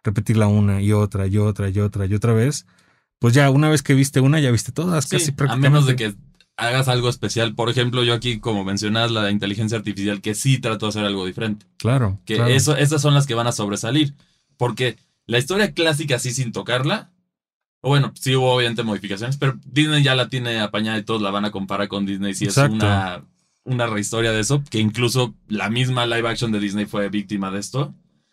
repetirla 0.05 0.47
una 0.47 0.81
y 0.81 0.93
otra 0.93 1.27
y 1.27 1.39
otra 1.39 1.69
y 1.69 1.79
otra 1.79 2.07
y 2.07 2.15
otra 2.15 2.33
vez, 2.33 2.67
pues 3.19 3.35
ya 3.35 3.51
una 3.51 3.69
vez 3.69 3.83
que 3.83 3.95
viste 3.95 4.21
una, 4.21 4.41
ya 4.41 4.51
viste 4.51 4.73
todas, 4.73 5.07
casi 5.07 5.33
prácticamente. 5.33 5.67
A 5.67 5.71
menos 5.71 5.87
de 5.87 5.97
que 5.97 6.15
hagas 6.57 6.89
algo 6.89 7.09
especial. 7.09 7.55
Por 7.55 7.71
ejemplo, 7.71 8.05
yo 8.05 8.15
aquí, 8.15 8.41
como 8.41 8.65
mencionas, 8.65 9.11
la 9.11 9.31
inteligencia 9.31 9.79
artificial, 9.79 10.21
que 10.21 10.35
sí 10.35 10.59
trato 10.59 10.87
de 10.87 10.91
hacer 10.91 11.05
algo 11.05 11.27
diferente. 11.27 11.67
Claro. 11.79 12.21
Que 12.25 12.55
Eso, 12.55 12.77
esas 12.77 13.03
son 13.03 13.15
las 13.15 13.27
que 13.27 13.35
van 13.35 13.47
a 13.47 13.53
sobresalir. 13.53 14.15
Porque 14.57 14.97
la 15.27 15.39
historia 15.39 15.73
clásica, 15.73 16.17
así 16.17 16.33
sin 16.33 16.53
tocarla, 16.53 17.11
o 17.81 17.89
bueno, 17.89 18.13
sí 18.15 18.37
hubo 18.37 18.55
obviamente 18.55 18.85
modificaciones, 18.85 19.37
pero 19.37 19.59
Disney 19.65 20.03
ya 20.03 20.15
la 20.15 20.29
tiene 20.29 20.61
apañada 20.61 20.99
y 20.99 21.03
todos 21.03 21.21
la 21.21 21.31
van 21.31 21.45
a 21.45 21.51
comparar 21.51 21.89
con 21.89 22.07
Disney 22.07 22.33
si 22.35 22.47
es 22.47 22.57
una, 22.57 23.25
una 23.65 23.87
rehistoria 23.87 24.31
de 24.31 24.41
eso, 24.41 24.63
que 24.71 24.79
incluso 24.79 25.35
la 25.49 25.69
misma 25.69 26.07
live 26.07 26.29
action 26.29 26.53
de 26.53 26.61
Disney 26.61 26.87
fue 26.87 27.09
víctima 27.09 27.51
de 27.51 27.59
esto. 27.59 27.93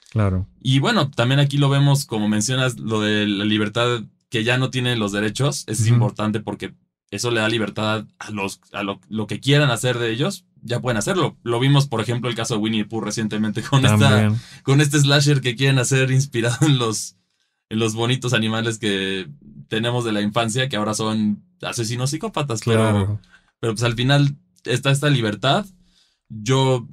Claro. 0.10 0.48
Y 0.62 0.80
bueno, 0.80 1.10
también 1.12 1.40
aquí 1.40 1.58
lo 1.58 1.70
vemos, 1.70 2.06
como 2.06 2.28
mencionas, 2.28 2.80
lo 2.80 3.02
de 3.02 3.28
la 3.28 3.46
libertad 3.46 4.04
que 4.30 4.44
ya 4.44 4.58
no 4.58 4.70
tienen 4.70 5.00
los 5.00 5.12
derechos, 5.12 5.64
es 5.68 5.88
importante 5.88 6.40
porque 6.40 6.74
eso 7.12 7.32
le 7.32 7.40
da 7.40 7.50
libertad 7.50 8.06
a 8.20 8.32
los 8.32 8.62
a 8.72 8.84
lo, 8.84 9.00
que 9.28 9.40
quieran 9.40 9.72
hacer 9.72 9.98
de 9.98 10.12
ellos, 10.12 10.46
ya 10.62 10.80
pueden 10.80 10.98
hacerlo. 10.98 11.38
Lo 11.44 11.60
vimos, 11.60 11.88
por 11.88 12.02
ejemplo, 12.02 12.30
el 12.30 12.36
caso 12.36 12.56
de 12.56 12.60
Winnie 12.60 12.84
the 12.84 12.90
Pooh 12.90 13.02
recientemente 13.02 13.62
con 13.64 13.86
esta 13.86 14.32
con 14.64 14.82
este 14.82 15.00
slasher 15.00 15.42
que 15.42 15.56
quieren 15.56 15.80
hacer 15.80 16.12
inspirado 16.12 16.66
en 16.66 16.78
los 16.78 17.16
en 17.70 17.80
los 17.80 17.94
bonitos 17.94 18.34
animales 18.34 18.80
que 18.80 19.30
tenemos 19.68 20.04
de 20.04 20.12
la 20.12 20.22
infancia, 20.22 20.70
que 20.70 20.76
ahora 20.76 20.94
son 20.94 21.44
asesinos 21.62 22.10
psicópatas, 22.10 22.62
pero, 22.66 23.20
pero 23.60 23.74
pues 23.74 23.84
al 23.84 23.94
final 23.94 24.36
está 24.66 24.92
esta 24.92 25.10
libertad. 25.10 25.66
Yo, 26.30 26.88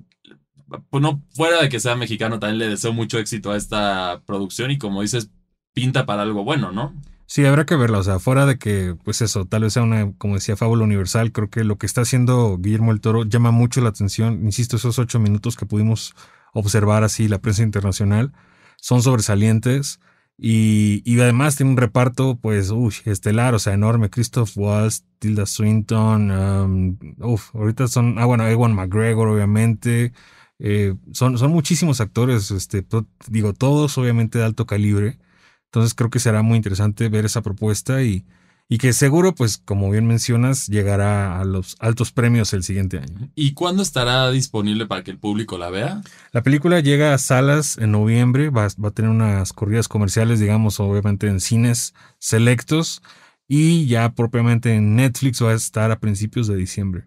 pues 0.91 1.03
no, 1.03 1.23
fuera 1.35 1.63
de 1.63 1.69
que 1.69 1.81
sea 1.81 1.97
mexicano, 1.97 2.39
también 2.39 2.59
le 2.59 2.69
deseo 2.69 2.93
mucho 2.93 3.19
éxito 3.19 3.51
a 3.51 3.57
esta 3.57 4.23
producción 4.27 4.71
y 4.71 4.79
como 4.79 5.03
dices, 5.03 5.31
pinta 5.73 6.07
para 6.07 6.23
algo 6.23 6.45
bueno, 6.45 6.73
¿no? 6.73 6.95
Sí, 7.27 7.45
habrá 7.45 7.67
que 7.67 7.75
verla, 7.75 7.99
o 7.99 8.03
sea, 8.03 8.19
fuera 8.21 8.47
de 8.47 8.57
que, 8.59 8.97
pues 9.05 9.21
eso, 9.21 9.47
tal 9.47 9.63
vez 9.63 9.73
sea 9.73 9.83
una, 9.83 10.13
como 10.17 10.35
decía, 10.35 10.57
fábula 10.57 10.85
universal, 10.85 11.33
creo 11.33 11.51
que 11.51 11.65
lo 11.65 11.77
que 11.77 11.87
está 11.87 12.03
haciendo 12.03 12.57
Guillermo 12.59 12.93
el 12.93 13.01
Toro 13.01 13.25
llama 13.25 13.51
mucho 13.51 13.81
la 13.81 13.89
atención, 13.89 14.45
insisto, 14.45 14.77
esos 14.77 14.99
ocho 14.99 15.19
minutos 15.19 15.57
que 15.57 15.67
pudimos 15.67 16.15
observar 16.53 17.03
así 17.03 17.29
la 17.29 17.41
prensa 17.41 17.63
internacional 17.63 18.33
son 18.81 19.03
sobresalientes, 19.03 19.99
y, 20.39 21.19
además 21.19 21.57
tiene 21.57 21.73
un 21.73 21.79
reparto, 21.79 22.39
pues, 22.41 22.71
uy, 22.71 22.95
estelar, 23.07 23.55
o 23.55 23.59
sea, 23.59 23.73
enorme. 23.73 24.11
Christoph 24.11 24.57
Waltz, 24.57 25.05
Tilda 25.19 25.47
Swinton, 25.47 26.31
um, 26.31 26.99
uf, 27.21 27.55
ahorita 27.55 27.89
son, 27.89 28.19
ah, 28.19 28.27
bueno, 28.27 28.47
Ewan 28.47 28.75
McGregor, 28.75 29.29
obviamente. 29.29 30.13
Eh, 30.59 30.95
son, 31.13 31.39
son 31.39 31.51
muchísimos 31.51 32.01
actores, 32.01 32.51
este, 32.51 32.87
digo, 33.29 33.53
todos 33.53 33.97
obviamente 33.99 34.39
de 34.39 34.45
alto 34.45 34.67
calibre. 34.67 35.19
Entonces 35.67 35.95
creo 35.95 36.11
que 36.11 36.19
será 36.19 36.43
muy 36.43 36.57
interesante 36.57 37.09
ver 37.09 37.25
esa 37.25 37.43
propuesta 37.43 38.03
y, 38.03 38.25
y 38.69 38.79
que 38.79 38.93
seguro, 38.93 39.35
pues 39.35 39.59
como 39.59 39.91
bien 39.91 40.07
mencionas, 40.07 40.67
llegará 40.67 41.41
a 41.41 41.45
los 41.45 41.77
altos 41.79 42.13
premios 42.13 42.53
el 42.53 42.65
siguiente 42.65 42.99
año. 42.99 43.31
¿Y 43.35 43.53
cuándo 43.53 43.83
estará 43.83 44.31
disponible 44.31 44.87
para 44.87 45.05
que 45.05 45.13
el 45.13 45.19
público 45.19 45.57
la 45.57 45.71
vea? 45.71 46.03
La 46.33 46.43
película 46.43 46.81
llega 46.81 47.15
a 47.15 47.19
salas 47.19 47.79
en 47.79 47.93
noviembre, 47.93 48.51
va, 48.51 48.65
a 48.65 48.91
tener 48.91 49.11
unas 49.11 49.53
corridas 49.53 49.87
comerciales, 49.87 50.41
digamos, 50.41 50.81
obviamente 50.81 51.29
en 51.29 51.41
cines 51.41 51.95
selectos 52.19 53.03
y 53.47 53.87
ya 53.87 54.13
propiamente 54.15 54.75
en 54.75 54.97
Netflix 54.97 55.43
va 55.43 55.51
a 55.51 55.55
estar 55.55 55.93
a 55.93 56.01
principios 56.01 56.49
de 56.49 56.57
diciembre. 56.57 57.05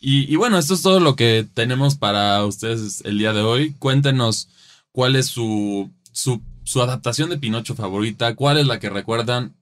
Y, 0.00 0.36
bueno, 0.36 0.58
esto 0.58 0.74
es 0.74 0.82
todo 0.82 1.00
lo 1.00 1.16
que 1.16 1.46
tenemos 1.54 1.96
para 1.96 2.44
ustedes 2.44 3.02
el 3.04 3.18
día 3.18 3.32
de 3.32 3.40
hoy. 3.40 3.74
Cuéntenos 3.78 4.48
cuál 4.92 5.16
es 5.16 5.26
su, 5.26 5.90
su, 6.12 6.40
su 6.62 6.82
adaptación 6.82 7.30
de 7.30 7.38
Pinocho 7.38 7.74
favorita, 7.74 8.36
cuál 8.36 8.58
es 8.58 8.66
la 8.66 8.78
que 8.78 8.90
recuerdan 8.90 9.54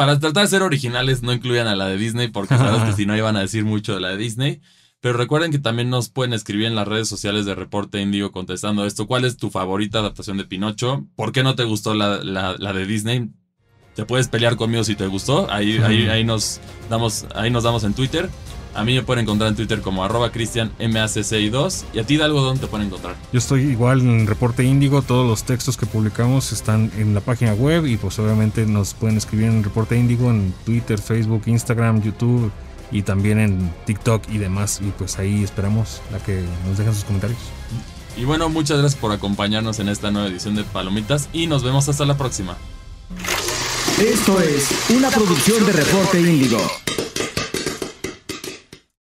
para 0.00 0.18
tratar 0.18 0.44
de 0.44 0.48
ser 0.48 0.62
originales 0.62 1.22
no 1.22 1.30
incluyan 1.30 1.66
a 1.66 1.76
la 1.76 1.86
de 1.86 1.98
Disney 1.98 2.28
porque 2.28 2.56
sabes 2.56 2.84
que 2.84 2.92
si 2.94 3.04
no 3.04 3.14
iban 3.14 3.36
a 3.36 3.40
decir 3.40 3.66
mucho 3.66 3.92
de 3.92 4.00
la 4.00 4.08
de 4.08 4.16
Disney. 4.16 4.62
Pero 5.00 5.18
recuerden 5.18 5.52
que 5.52 5.58
también 5.58 5.90
nos 5.90 6.08
pueden 6.08 6.32
escribir 6.32 6.68
en 6.68 6.74
las 6.74 6.88
redes 6.88 7.06
sociales 7.06 7.44
de 7.44 7.54
Reporte 7.54 8.00
Índigo 8.00 8.32
contestando 8.32 8.86
esto. 8.86 9.06
¿Cuál 9.06 9.26
es 9.26 9.36
tu 9.36 9.50
favorita 9.50 9.98
adaptación 9.98 10.38
de 10.38 10.44
Pinocho? 10.44 11.04
¿Por 11.16 11.32
qué 11.32 11.42
no 11.42 11.54
te 11.54 11.64
gustó 11.64 11.92
la, 11.92 12.16
de 12.18 12.86
Disney? 12.86 13.28
Te 13.94 14.06
puedes 14.06 14.28
pelear 14.28 14.56
conmigo 14.56 14.84
si 14.84 14.94
te 14.94 15.06
gustó. 15.06 15.50
Ahí, 15.50 15.76
ahí, 15.84 16.08
ahí, 16.08 16.24
nos 16.24 16.60
damos, 16.88 17.26
ahí 17.34 17.50
nos 17.50 17.64
damos 17.64 17.84
en 17.84 17.92
Twitter. 17.92 18.30
A 18.74 18.84
mí 18.84 18.94
me 18.94 19.02
pueden 19.02 19.24
encontrar 19.24 19.48
en 19.50 19.56
Twitter 19.56 19.80
como 19.80 20.04
arroba 20.04 20.32
cristianmacci2. 20.32 21.84
¿Y 21.92 21.98
a 21.98 22.04
ti, 22.04 22.16
Dalgo, 22.16 22.40
dónde 22.40 22.60
te 22.60 22.66
pueden 22.66 22.86
encontrar? 22.86 23.16
Yo 23.32 23.38
estoy 23.38 23.62
igual 23.62 24.00
en 24.00 24.26
Reporte 24.26 24.64
Índigo. 24.64 25.02
Todos 25.02 25.26
los 25.26 25.44
textos 25.44 25.76
que 25.76 25.86
publicamos 25.86 26.52
están 26.52 26.90
en 26.96 27.14
la 27.14 27.20
página 27.20 27.52
web 27.54 27.86
y 27.86 27.96
pues 27.96 28.18
obviamente 28.18 28.66
nos 28.66 28.94
pueden 28.94 29.16
escribir 29.16 29.46
en 29.46 29.64
Reporte 29.64 29.96
Índigo 29.98 30.30
en 30.30 30.54
Twitter, 30.64 30.98
Facebook, 30.98 31.42
Instagram, 31.46 32.02
YouTube 32.02 32.50
y 32.92 33.02
también 33.02 33.38
en 33.38 33.72
TikTok 33.86 34.22
y 34.30 34.38
demás. 34.38 34.80
Y 34.80 34.90
pues 34.96 35.18
ahí 35.18 35.42
esperamos 35.42 36.00
a 36.14 36.18
que 36.24 36.44
nos 36.66 36.78
dejen 36.78 36.94
sus 36.94 37.04
comentarios. 37.04 37.40
Y 38.16 38.24
bueno, 38.24 38.48
muchas 38.48 38.78
gracias 38.78 39.00
por 39.00 39.12
acompañarnos 39.12 39.78
en 39.78 39.88
esta 39.88 40.10
nueva 40.10 40.28
edición 40.28 40.54
de 40.54 40.64
Palomitas 40.64 41.28
y 41.32 41.46
nos 41.46 41.62
vemos 41.62 41.88
hasta 41.88 42.04
la 42.04 42.16
próxima. 42.16 42.56
Esto 43.98 44.40
es 44.40 44.68
una 44.90 45.10
producción 45.10 45.64
de 45.66 45.72
Reporte 45.72 46.20
Índigo. 46.20 46.58